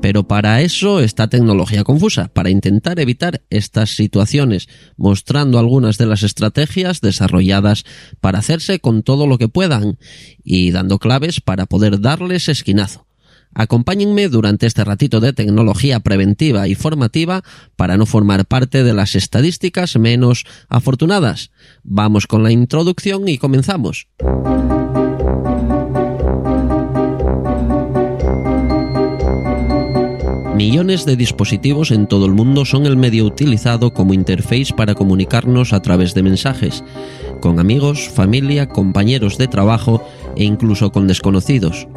[0.02, 6.24] Pero para eso está tecnología confusa, para intentar evitar estas situaciones, mostrando algunas de las
[6.24, 7.84] estrategias desarrolladas
[8.20, 9.98] para hacerse con todo lo que puedan
[10.42, 13.06] y dando claves para poder darles esquinazo.
[13.54, 17.44] Acompáñenme durante este ratito de tecnología preventiva y formativa
[17.76, 21.52] para no formar parte de las estadísticas menos afortunadas.
[21.84, 24.08] Vamos con la introducción y comenzamos.
[30.62, 35.72] Millones de dispositivos en todo el mundo son el medio utilizado como interface para comunicarnos
[35.72, 36.84] a través de mensajes,
[37.40, 41.88] con amigos, familia, compañeros de trabajo e incluso con desconocidos.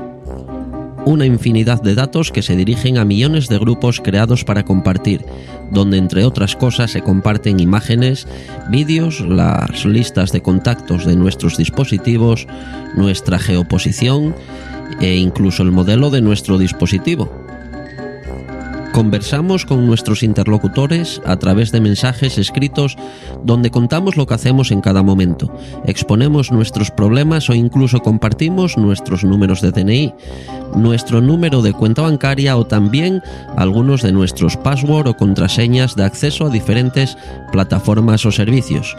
[1.05, 5.23] Una infinidad de datos que se dirigen a millones de grupos creados para compartir,
[5.69, 8.27] donde entre otras cosas se comparten imágenes,
[8.71, 12.47] vídeos, las listas de contactos de nuestros dispositivos,
[12.95, 14.33] nuestra geoposición
[15.01, 17.44] e incluso el modelo de nuestro dispositivo.
[18.95, 22.95] Conversamos con nuestros interlocutores a través de mensajes escritos
[23.43, 25.53] donde contamos lo que hacemos en cada momento,
[25.85, 30.13] exponemos nuestros problemas o incluso compartimos nuestros números de DNI,
[30.77, 33.21] nuestro número de cuenta bancaria o también
[33.57, 37.17] algunos de nuestros password o contraseñas de acceso a diferentes
[37.51, 38.95] plataformas o servicios.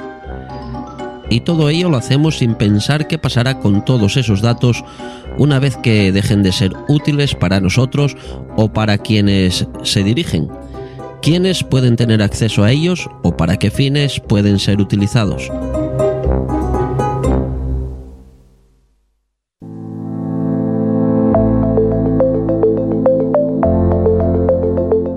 [1.28, 4.84] Y todo ello lo hacemos sin pensar qué pasará con todos esos datos
[5.38, 8.16] una vez que dejen de ser útiles para nosotros
[8.56, 10.48] o para quienes se dirigen.
[11.22, 15.50] ¿Quiénes pueden tener acceso a ellos o para qué fines pueden ser utilizados?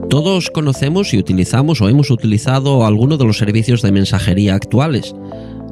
[0.09, 5.13] Todos conocemos y utilizamos o hemos utilizado alguno de los servicios de mensajería actuales,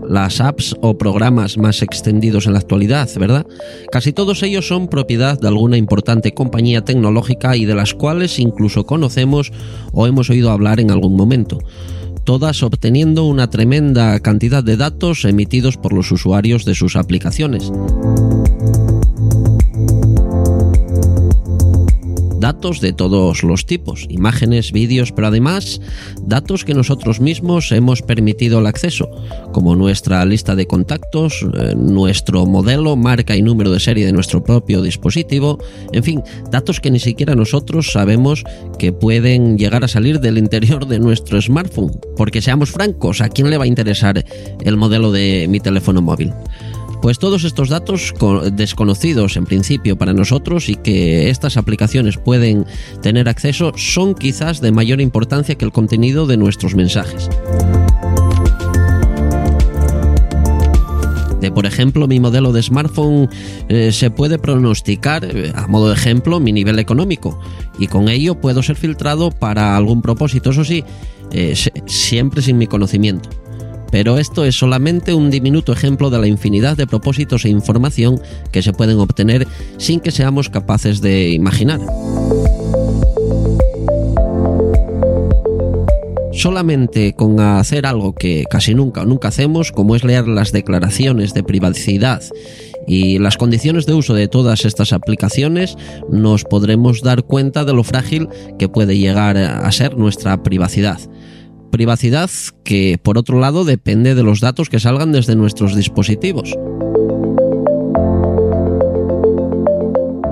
[0.09, 3.45] las apps o programas más extendidos en la actualidad, ¿verdad?
[3.91, 8.85] Casi todos ellos son propiedad de alguna importante compañía tecnológica y de las cuales incluso
[8.85, 9.51] conocemos
[9.91, 11.59] o hemos oído hablar en algún momento
[12.27, 17.71] todas obteniendo una tremenda cantidad de datos emitidos por los usuarios de sus aplicaciones.
[22.39, 25.81] Datos de todos los tipos, imágenes, vídeos, pero además
[26.21, 29.09] datos que nosotros mismos hemos permitido el acceso,
[29.53, 34.43] como nuestra lista de contactos, eh, nuestro modelo, marca y número de serie de nuestro
[34.43, 35.59] propio dispositivo,
[35.91, 38.43] en fin, datos que ni siquiera nosotros sabemos
[38.77, 43.49] que pueden llegar a salir del interior de nuestro smartphone, porque seamos francos, ¿a quién
[43.49, 44.23] le va a interesar
[44.63, 46.33] el modelo de mi teléfono móvil?
[47.01, 48.13] Pues todos estos datos
[48.51, 52.65] desconocidos en principio para nosotros y que estas aplicaciones pueden
[53.01, 57.29] tener acceso son quizás de mayor importancia que el contenido de nuestros mensajes.
[61.39, 63.29] De, por ejemplo, mi modelo de smartphone
[63.69, 67.39] eh, se puede pronosticar, eh, a modo de ejemplo, mi nivel económico
[67.77, 70.83] y con ello puedo ser filtrado para algún propósito, eso sí,
[71.31, 73.29] eh, siempre sin mi conocimiento.
[73.91, 78.19] Pero esto es solamente un diminuto ejemplo de la infinidad de propósitos e información
[78.51, 81.79] que se pueden obtener sin que seamos capaces de imaginar.
[86.37, 91.33] solamente con hacer algo que casi nunca o nunca hacemos, como es leer las declaraciones
[91.33, 92.21] de privacidad
[92.87, 95.75] y las condiciones de uso de todas estas aplicaciones,
[96.09, 98.29] nos podremos dar cuenta de lo frágil
[98.59, 100.99] que puede llegar a ser nuestra privacidad.
[101.71, 102.29] Privacidad
[102.63, 106.55] que, por otro lado, depende de los datos que salgan desde nuestros dispositivos.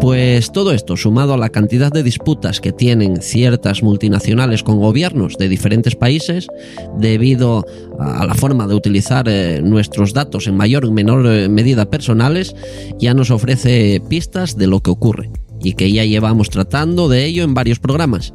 [0.06, 5.36] Pues todo esto, sumado a la cantidad de disputas que tienen ciertas multinacionales con gobiernos
[5.40, 6.48] de diferentes países,
[7.00, 7.66] debido
[8.00, 12.56] a la forma de utilizar eh, nuestros datos en mayor o menor eh, medida personales,
[13.00, 15.32] ya nos ofrece pistas de lo que ocurre
[15.64, 18.32] y que ya llevamos tratando de ello en varios programas.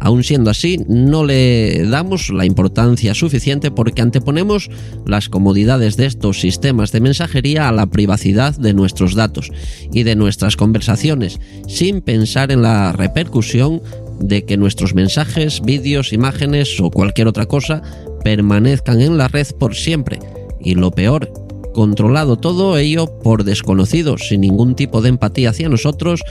[0.00, 4.70] Aún siendo así, no le damos la importancia suficiente porque anteponemos
[5.06, 9.50] las comodidades de estos sistemas de mensajería a la privacidad de nuestros datos
[9.92, 11.38] y de nuestras conversaciones,
[11.68, 13.82] sin pensar en la repercusión
[14.20, 17.82] de que nuestros mensajes, vídeos, imágenes o cualquier otra cosa
[18.24, 20.18] permanezcan en la red por siempre.
[20.60, 21.32] Y lo peor,
[21.72, 26.22] controlado todo ello por desconocidos, sin ningún tipo de empatía hacia nosotros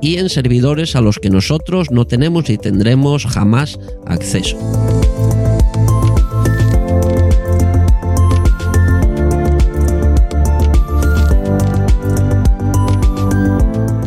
[0.00, 4.58] y en servidores a los que nosotros no tenemos y tendremos jamás acceso.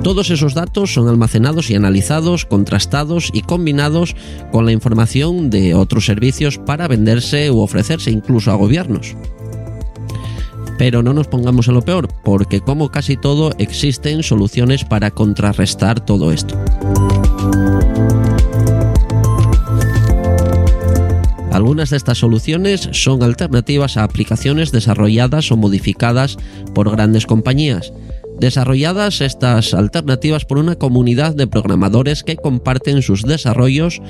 [0.04, 4.18] Todos esos datos son almacenados y analizados, contrastados y combinados
[4.52, 9.16] con la información de otros servicios para venderse u ofrecerse incluso a gobiernos.
[10.78, 16.04] Pero no nos pongamos en lo peor, porque como casi todo existen soluciones para contrarrestar
[16.04, 16.58] todo esto.
[21.54, 26.38] Algunas de estas soluciones son alternativas a aplicaciones desarrolladas o modificadas
[26.74, 27.94] por grandes compañías,
[28.40, 34.02] desarrolladas estas alternativas por una comunidad de programadores que comparten sus desarrollos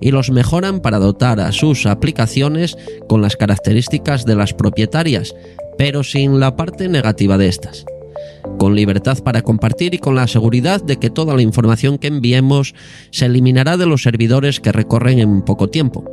[0.00, 5.34] y los mejoran para dotar a sus aplicaciones con las características de las propietarias,
[5.78, 7.84] pero sin la parte negativa de estas.
[8.58, 12.74] Con libertad para compartir y con la seguridad de que toda la información que enviemos
[13.10, 16.04] se eliminará de los servidores que recorren en poco tiempo.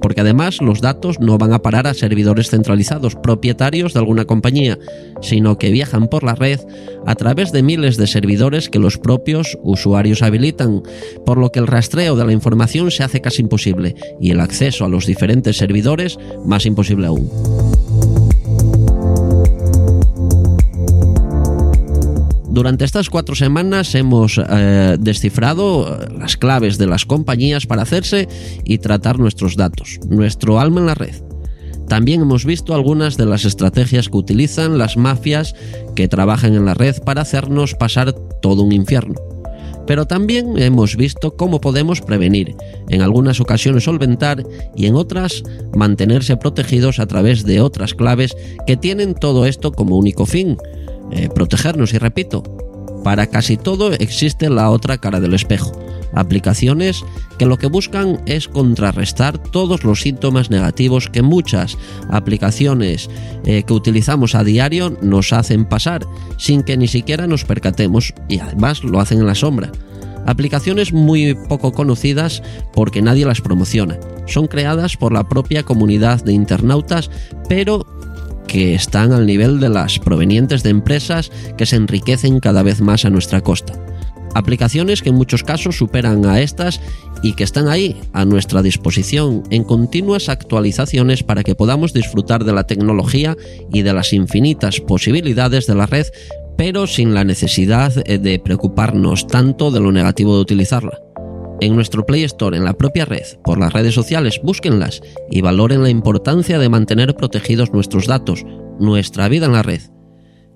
[0.00, 4.76] Porque además los datos no van a parar a servidores centralizados propietarios de alguna compañía,
[5.20, 6.58] sino que viajan por la red
[7.06, 10.82] a través de miles de servidores que los propios usuarios habilitan,
[11.24, 14.84] por lo que el rastreo de la información se hace casi imposible y el acceso
[14.84, 17.30] a los diferentes servidores más imposible aún.
[22.52, 28.28] Durante estas cuatro semanas hemos eh, descifrado eh, las claves de las compañías para hacerse
[28.62, 31.14] y tratar nuestros datos, nuestro alma en la red.
[31.88, 35.54] También hemos visto algunas de las estrategias que utilizan las mafias
[35.96, 39.14] que trabajan en la red para hacernos pasar todo un infierno.
[39.86, 42.54] Pero también hemos visto cómo podemos prevenir,
[42.90, 44.44] en algunas ocasiones solventar
[44.76, 45.42] y en otras
[45.74, 48.36] mantenerse protegidos a través de otras claves
[48.66, 50.58] que tienen todo esto como único fin,
[51.12, 52.42] eh, protegernos y repito,
[53.04, 55.72] para casi todo existe la otra cara del espejo,
[56.14, 57.04] aplicaciones
[57.38, 61.76] que lo que buscan es contrarrestar todos los síntomas negativos que muchas
[62.10, 63.10] aplicaciones
[63.44, 66.06] eh, que utilizamos a diario nos hacen pasar
[66.38, 69.72] sin que ni siquiera nos percatemos y además lo hacen en la sombra.
[70.24, 72.42] Aplicaciones muy poco conocidas
[72.72, 73.98] porque nadie las promociona.
[74.26, 77.10] Son creadas por la propia comunidad de internautas,
[77.48, 77.84] pero
[78.46, 83.04] que están al nivel de las provenientes de empresas que se enriquecen cada vez más
[83.04, 83.74] a nuestra costa.
[84.34, 86.80] Aplicaciones que en muchos casos superan a estas
[87.22, 92.52] y que están ahí a nuestra disposición en continuas actualizaciones para que podamos disfrutar de
[92.52, 93.36] la tecnología
[93.72, 96.06] y de las infinitas posibilidades de la red,
[96.56, 101.11] pero sin la necesidad eh, de preocuparnos tanto de lo negativo de utilizarla.
[101.62, 105.00] En nuestro Play Store, en la propia red, por las redes sociales, búsquenlas
[105.30, 108.44] y valoren la importancia de mantener protegidos nuestros datos,
[108.80, 109.80] nuestra vida en la red.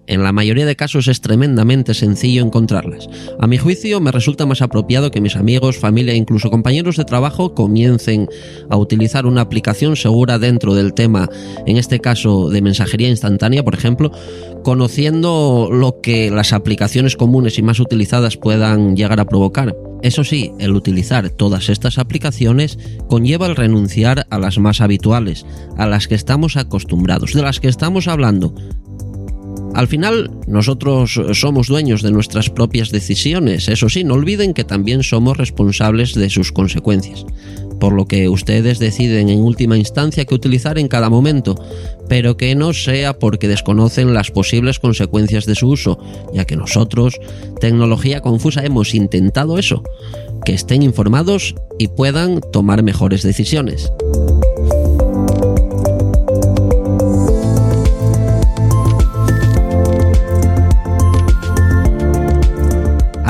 [0.09, 3.09] En la mayoría de casos es tremendamente sencillo encontrarlas.
[3.39, 7.05] A mi juicio me resulta más apropiado que mis amigos, familia e incluso compañeros de
[7.05, 8.29] trabajo comiencen
[8.69, 11.29] a utilizar una aplicación segura dentro del tema,
[11.67, 14.11] en este caso de mensajería instantánea, por ejemplo,
[14.65, 19.86] conociendo lo que las aplicaciones comunes y más utilizadas puedan llegar a provocar.
[20.03, 22.79] Eso sí, el utilizar todas estas aplicaciones
[23.09, 27.69] conlleva el renunciar a las más habituales, a las que estamos acostumbrados, de las que
[27.69, 28.55] estamos hablando,
[29.77, 35.03] al final, nosotros somos dueños de nuestras propias decisiones, eso sí, no olviden que también
[35.03, 37.27] somos responsables de sus consecuencias,
[37.79, 41.55] por lo que ustedes deciden en última instancia qué utilizar en cada momento,
[42.09, 45.99] pero que no sea porque desconocen las posibles consecuencias de su uso,
[46.33, 47.19] ya que nosotros,
[47.61, 49.83] Tecnología Confusa, hemos intentado eso,
[50.45, 53.91] que estén informados y puedan tomar mejores decisiones.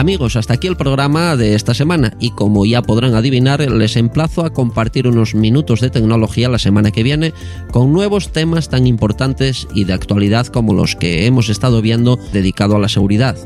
[0.06, 4.46] Amigos, hasta aquí el programa de esta semana y como ya podrán adivinar, les emplazo
[4.46, 7.34] a compartir unos minutos de tecnología la semana que viene
[7.72, 12.76] con nuevos temas tan importantes y de actualidad como los que hemos estado viendo dedicado
[12.76, 13.36] a la seguridad.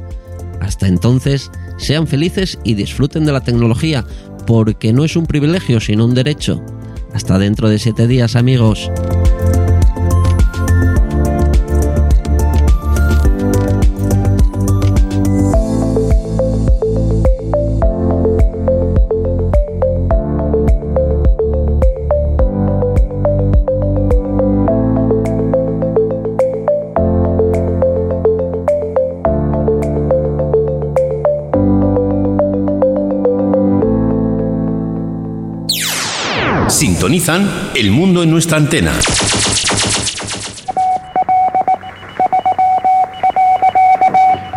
[0.61, 4.05] Hasta entonces, sean felices y disfruten de la tecnología,
[4.47, 6.63] porque no es un privilegio sino un derecho.
[7.15, 8.91] Hasta dentro de siete días, amigos.
[37.11, 38.93] Sintonizan El Mundo en nuestra antena.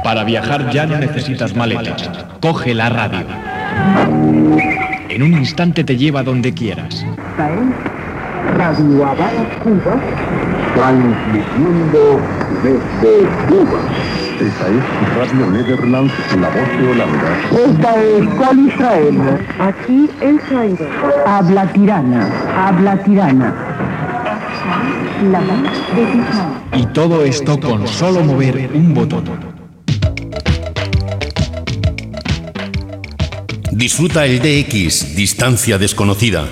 [0.03, 2.11] Para viajar ya no necesitas maletas.
[2.39, 3.25] Coge la radio.
[5.09, 7.03] En un instante te lleva donde quieras.
[8.55, 9.99] Radio Habana, Cuba,
[10.75, 12.21] transmitiendo
[12.61, 13.79] desde Cuba.
[14.43, 14.83] Esta es
[15.15, 17.39] Radio Netherlands, la voz de Holanda.
[17.65, 19.17] Esta es Col Israel.
[19.57, 20.85] Aquí el Cairo.
[21.25, 23.53] Habla tirana, habla tirana.
[25.31, 26.77] La voz de.
[26.77, 29.23] Y todo esto con solo mover un botón.
[33.71, 36.49] Disfruta el DX, distancia desconocida.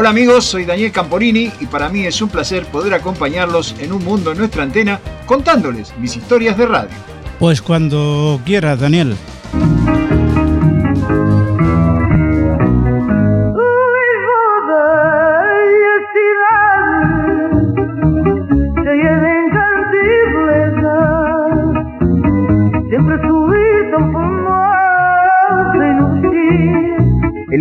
[0.00, 4.02] Hola amigos, soy Daniel Camporini y para mí es un placer poder acompañarlos en un
[4.02, 6.96] mundo en nuestra antena contándoles mis historias de radio.
[7.38, 9.14] Pues cuando quieras, Daniel.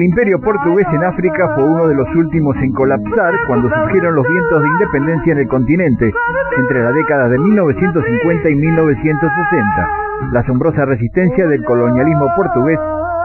[0.09, 4.63] Imperio portugués en África fue uno de los últimos en colapsar cuando surgieron los vientos
[4.63, 6.11] de independencia en el continente,
[6.57, 9.89] entre las décadas de 1950 y 1960.
[10.31, 12.79] La asombrosa resistencia del colonialismo portugués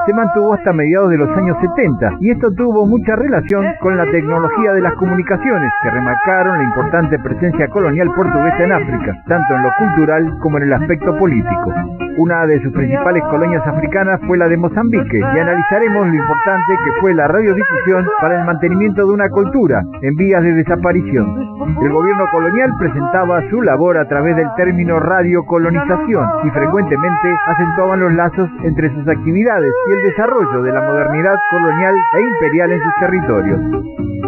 [0.07, 4.05] se mantuvo hasta mediados de los años 70 y esto tuvo mucha relación con la
[4.07, 9.63] tecnología de las comunicaciones que remarcaron la importante presencia colonial portuguesa en África, tanto en
[9.63, 11.73] lo cultural como en el aspecto político.
[12.17, 17.01] Una de sus principales colonias africanas fue la de Mozambique y analizaremos lo importante que
[17.01, 21.55] fue la radiodifusión para el mantenimiento de una cultura en vías de desaparición.
[21.83, 28.13] El gobierno colonial presentaba su labor a través del término radiocolonización y frecuentemente acentuaban los
[28.13, 32.95] lazos entre sus actividades y el desarrollo de la modernidad colonial e imperial en sus
[32.99, 33.61] territorios.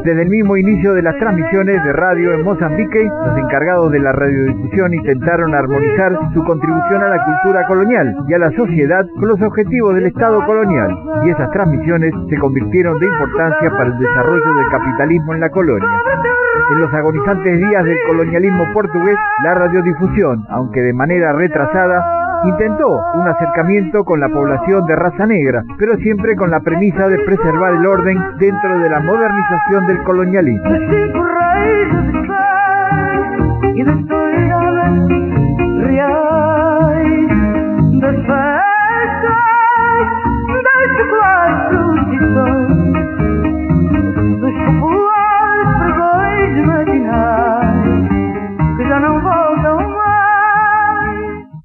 [0.05, 4.13] Desde el mismo inicio de las transmisiones de radio en Mozambique, los encargados de la
[4.13, 9.43] radiodifusión intentaron armonizar su contribución a la cultura colonial y a la sociedad con los
[9.43, 14.71] objetivos del Estado colonial, y esas transmisiones se convirtieron de importancia para el desarrollo del
[14.71, 15.89] capitalismo en la colonia.
[16.71, 23.29] En los agonizantes días del colonialismo portugués, la radiodifusión, aunque de manera retrasada, intentó un
[23.29, 27.87] acercamiento con la población de raza negra, pero siempre con la premisa de preservar el
[27.87, 30.71] orden dentro de la modernización del colonialismo.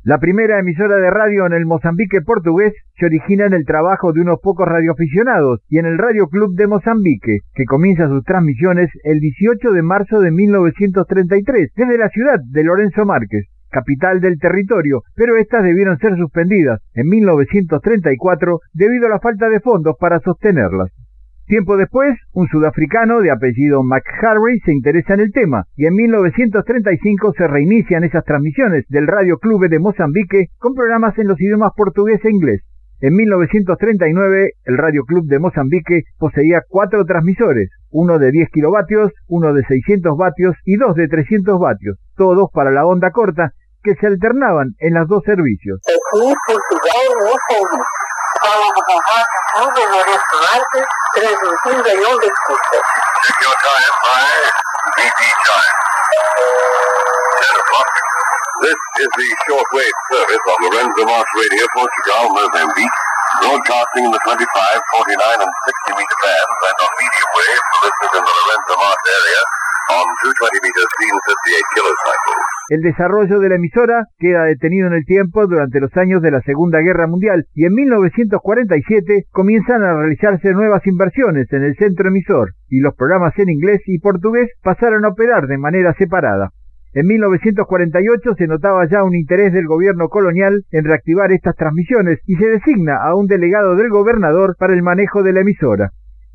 [0.03, 4.21] La primera emisora de radio en el Mozambique portugués se origina en el trabajo de
[4.21, 9.19] unos pocos radioaficionados y en el Radio Club de Mozambique, que comienza sus transmisiones el
[9.19, 15.37] 18 de marzo de 1933 desde la ciudad de Lorenzo Márquez, capital del territorio, pero
[15.37, 20.89] estas debieron ser suspendidas en 1934 debido a la falta de fondos para sostenerlas.
[21.51, 27.33] Tiempo después, un sudafricano de apellido McHarry se interesa en el tema y en 1935
[27.37, 32.23] se reinician esas transmisiones del Radio Club de Mozambique con programas en los idiomas portugués
[32.23, 32.61] e inglés.
[33.01, 39.53] En 1939, el Radio Club de Mozambique poseía cuatro transmisores, uno de 10 kilovatios, uno
[39.53, 43.51] de 600 vatios y dos de 300 vatios, todos para la onda corta,
[43.83, 45.81] que se alternaban en los dos servicios.
[51.13, 52.85] Transmitindo em ondas curtas.
[53.21, 54.31] Take your time by
[54.97, 55.75] BP time.
[57.37, 57.89] 10 o'clock.
[58.61, 62.97] This is the shortwave service on Lorenzo March Radio, Portugal, Mozambique,
[63.41, 68.13] broadcasting in the 25, 49, and 60 meter bands and on medium wave for listeners
[68.17, 69.41] in the Lorenzo March area
[69.89, 72.51] on 220 meters, 58 kilocycles.
[72.69, 76.41] El desarrollo de la emisora queda detenido en el tiempo durante los años de la
[76.41, 82.53] Segunda Guerra Mundial y en 1947 comienzan a realizarse nuevas inversiones en el centro emisor
[82.69, 86.51] y los programas en inglés y portugués pasaron a operar de manera separada.
[86.93, 92.35] En 1948 se notaba ya un interés del gobierno colonial en reactivar estas transmisiones y
[92.35, 95.91] se designa a un delegado del gobernador para el manejo de la emisora.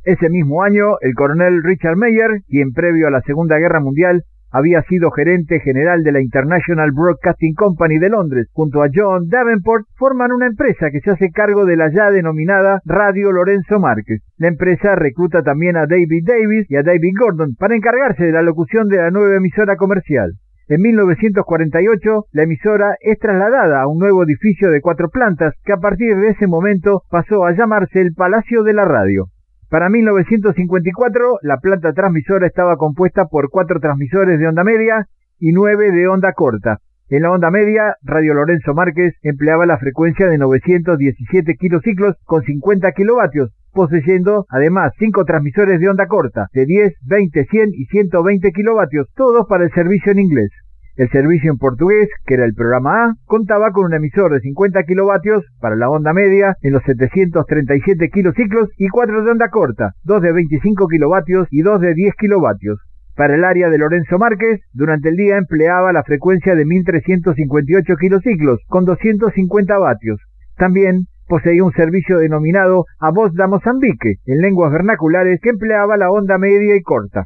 [0.06, 4.80] Ese mismo año, el coronel Richard Mayer, quien previo a la Segunda Guerra Mundial había
[4.82, 10.30] sido gerente general de la International Broadcasting Company de Londres, junto a John Davenport, forman
[10.30, 14.22] una empresa que se hace cargo de la ya denominada Radio Lorenzo Márquez.
[14.36, 18.42] La empresa recluta también a David Davis y a David Gordon para encargarse de la
[18.42, 20.34] locución de la nueva emisora comercial.
[20.68, 25.78] En 1948, la emisora es trasladada a un nuevo edificio de cuatro plantas que a
[25.78, 29.30] partir de ese momento pasó a llamarse el Palacio de la Radio.
[29.68, 35.08] Para 1954, la planta transmisora estaba compuesta por cuatro transmisores de onda media
[35.40, 36.78] y nueve de onda corta.
[37.08, 42.92] En la onda media, Radio Lorenzo Márquez empleaba la frecuencia de 917 kilociclos con 50
[42.92, 49.08] kilovatios, poseyendo además cinco transmisores de onda corta de 10, 20, 100 y 120 kilovatios,
[49.16, 50.50] todos para el servicio en inglés.
[50.96, 54.82] El servicio en portugués, que era el programa A, contaba con un emisor de 50
[54.84, 60.22] kilovatios para la onda media en los 737 kilociclos y cuatro de onda corta, dos
[60.22, 62.80] de 25 kilovatios y dos de 10 kilovatios.
[63.14, 68.60] Para el área de Lorenzo Márquez, durante el día empleaba la frecuencia de 1358 kilociclos
[68.66, 70.18] con 250 vatios.
[70.56, 76.10] También poseía un servicio denominado A Voz da Mozambique, en lenguas vernaculares, que empleaba la
[76.10, 77.24] onda media y corta.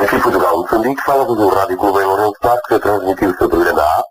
[0.00, 4.02] Moçambique, fala do Rádio Clube Lourenço Marques, a transmitir o seu programa A,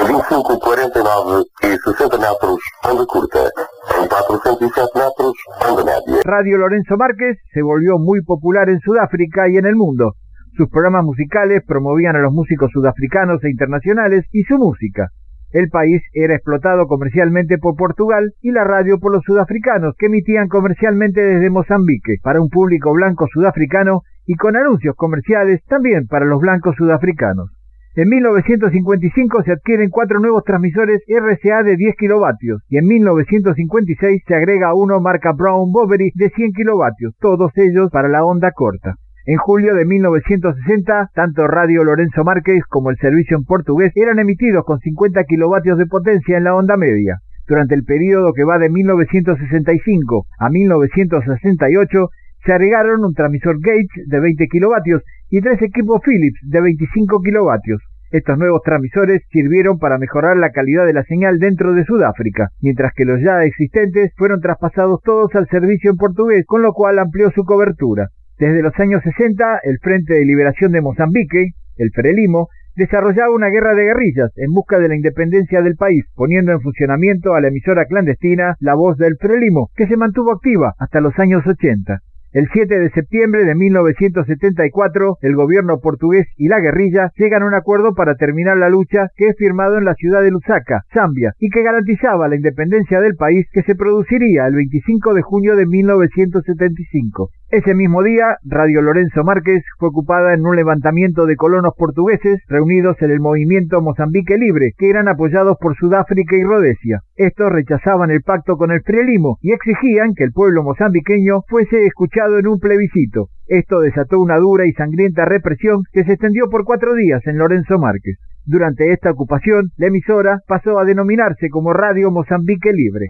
[0.00, 3.50] em 25, 49 e 60 metros, onda curta,
[3.98, 5.32] en 407 metros,
[5.68, 6.20] onda media.
[6.24, 10.12] Radio Lorenzo Márquez se volvió muy popular en Sudáfrica y en el mundo.
[10.56, 15.08] Sus programas musicales promovían a los músicos sudafricanos e internacionales y su música.
[15.52, 20.48] El país era explotado comercialmente por Portugal y la radio por los sudafricanos que emitían
[20.48, 26.40] comercialmente desde Mozambique para un público blanco sudafricano y con anuncios comerciales también para los
[26.40, 27.50] blancos sudafricanos.
[27.94, 34.34] En 1955 se adquieren cuatro nuevos transmisores RCA de 10 kilovatios y en 1956 se
[34.34, 38.96] agrega uno marca Brown Boveri de 100 kilovatios, todos ellos para la onda corta.
[39.28, 44.64] En julio de 1960, tanto Radio Lorenzo Márquez como el servicio en portugués eran emitidos
[44.64, 47.18] con 50 kilovatios de potencia en la onda media.
[47.48, 52.08] Durante el periodo que va de 1965 a 1968,
[52.44, 57.82] se agregaron un transmisor Gauge de 20 kilovatios y tres equipos Philips de 25 kilovatios.
[58.12, 62.92] Estos nuevos transmisores sirvieron para mejorar la calidad de la señal dentro de Sudáfrica, mientras
[62.94, 67.32] que los ya existentes fueron traspasados todos al servicio en portugués, con lo cual amplió
[67.32, 68.10] su cobertura.
[68.38, 73.74] Desde los años 60, el Frente de Liberación de Mozambique, el Frelimo, desarrollaba una guerra
[73.74, 77.86] de guerrillas en busca de la independencia del país, poniendo en funcionamiento a la emisora
[77.86, 82.02] clandestina La Voz del Frelimo, que se mantuvo activa hasta los años 80.
[82.32, 87.54] El 7 de septiembre de 1974, el gobierno portugués y la guerrilla llegan a un
[87.54, 91.48] acuerdo para terminar la lucha que es firmado en la ciudad de Lusaka, Zambia, y
[91.48, 97.30] que garantizaba la independencia del país que se produciría el 25 de junio de 1975.
[97.48, 103.00] Ese mismo día, Radio Lorenzo Márquez fue ocupada en un levantamiento de colonos portugueses reunidos
[103.02, 107.02] en el movimiento Mozambique Libre, que eran apoyados por Sudáfrica y Rhodesia.
[107.14, 112.40] Estos rechazaban el pacto con el Frelimo y exigían que el pueblo mozambiqueño fuese escuchado
[112.40, 113.28] en un plebiscito.
[113.46, 117.78] Esto desató una dura y sangrienta represión que se extendió por cuatro días en Lorenzo
[117.78, 118.18] Márquez.
[118.44, 123.06] Durante esta ocupación, la emisora pasó a denominarse como Radio Mozambique Libre.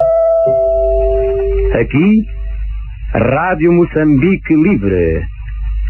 [1.74, 2.26] Aquí
[3.14, 5.22] Rádio Moçambique Livre,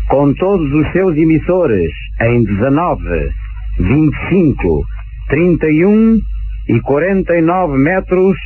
[0.09, 1.91] com todos os seus emissores
[2.21, 3.31] em 19,
[3.79, 4.83] 25,
[5.29, 6.19] 31
[6.69, 8.37] e 49 metros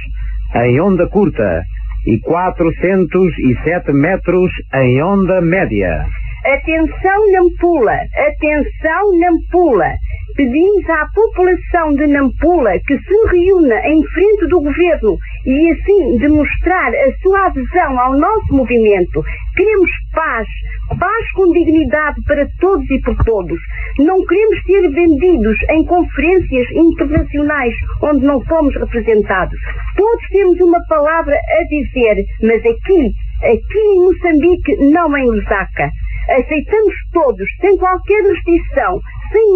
[0.55, 1.64] em onda curta
[2.07, 6.07] e 407 metros em onda média.
[6.45, 9.93] Atenção Nampula, atenção Nampula.
[10.37, 16.95] Pedimos à população de Nampula que se reúna em frente do governo e assim demonstrar
[16.95, 19.22] a sua adesão ao nosso movimento.
[19.57, 20.47] Queremos paz,
[20.99, 23.59] paz com dignidade para todos e por todos.
[23.99, 29.59] Não queremos ser vendidos em conferências internacionais onde não fomos representados.
[29.97, 33.12] Todos temos uma palavra a dizer, mas aqui,
[33.43, 35.91] aqui em Moçambique, não em Lusaka.
[36.28, 39.01] Aceitamos todos, sem qualquer restrição,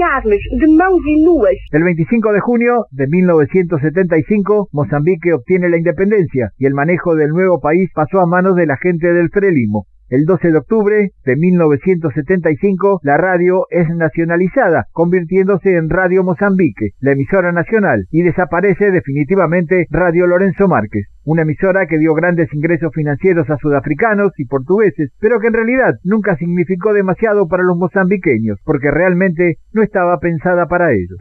[0.03, 1.57] armas, de.
[1.73, 7.61] El 25 de junio de 1975, Mozambique obtiene la independencia y el manejo del nuevo
[7.61, 9.87] país pasó a manos de la gente del Frelimo.
[10.15, 17.11] El 12 de octubre de 1975, la radio es nacionalizada, convirtiéndose en Radio Mozambique, la
[17.11, 23.51] emisora nacional, y desaparece definitivamente Radio Lorenzo Márquez, una emisora que dio grandes ingresos financieros
[23.51, 28.93] a sudafricanos y portugueses, pero que en realidad nunca significó demasiado para los mozambiqueños, porque
[28.93, 31.19] realmente no estaba pensada para ellos.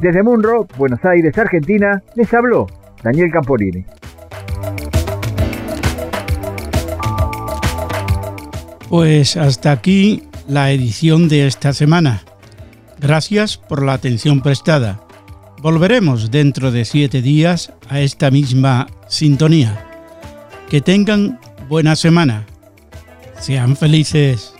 [0.00, 2.66] Desde Munro, Buenos Aires, Argentina, les habló
[3.02, 3.84] Daniel Camporini.
[8.88, 12.22] Pues hasta aquí la edición de esta semana.
[12.98, 15.00] Gracias por la atención prestada.
[15.60, 19.86] Volveremos dentro de siete días a esta misma sintonía.
[20.70, 21.38] Que tengan
[21.68, 22.46] buena semana.
[23.38, 24.54] Sean felices.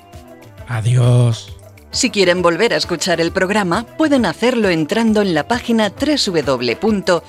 [0.69, 1.60] Adiós.
[1.93, 7.25] Si quieren volver a escuchar el programa, pueden hacerlo entrando en la página www.ure.es.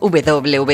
[0.00, 0.72] www.ure.es.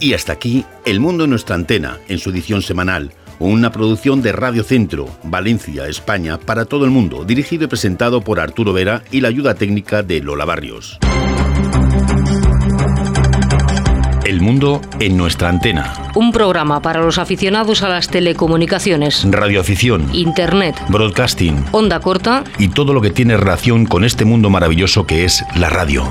[0.00, 4.32] Y hasta aquí El Mundo en nuestra antena, en su edición semanal, una producción de
[4.32, 9.22] Radio Centro, Valencia, España, para todo el mundo, dirigido y presentado por Arturo Vera y
[9.22, 10.98] la ayuda técnica de Lola Barrios.
[14.34, 16.10] El mundo en nuestra antena.
[16.16, 21.64] Un programa para los aficionados a las telecomunicaciones, Radioafición, Internet, broadcasting.
[21.70, 22.42] Onda corta.
[22.58, 26.10] Y todo lo que tiene relación con este mundo maravilloso que es la radio.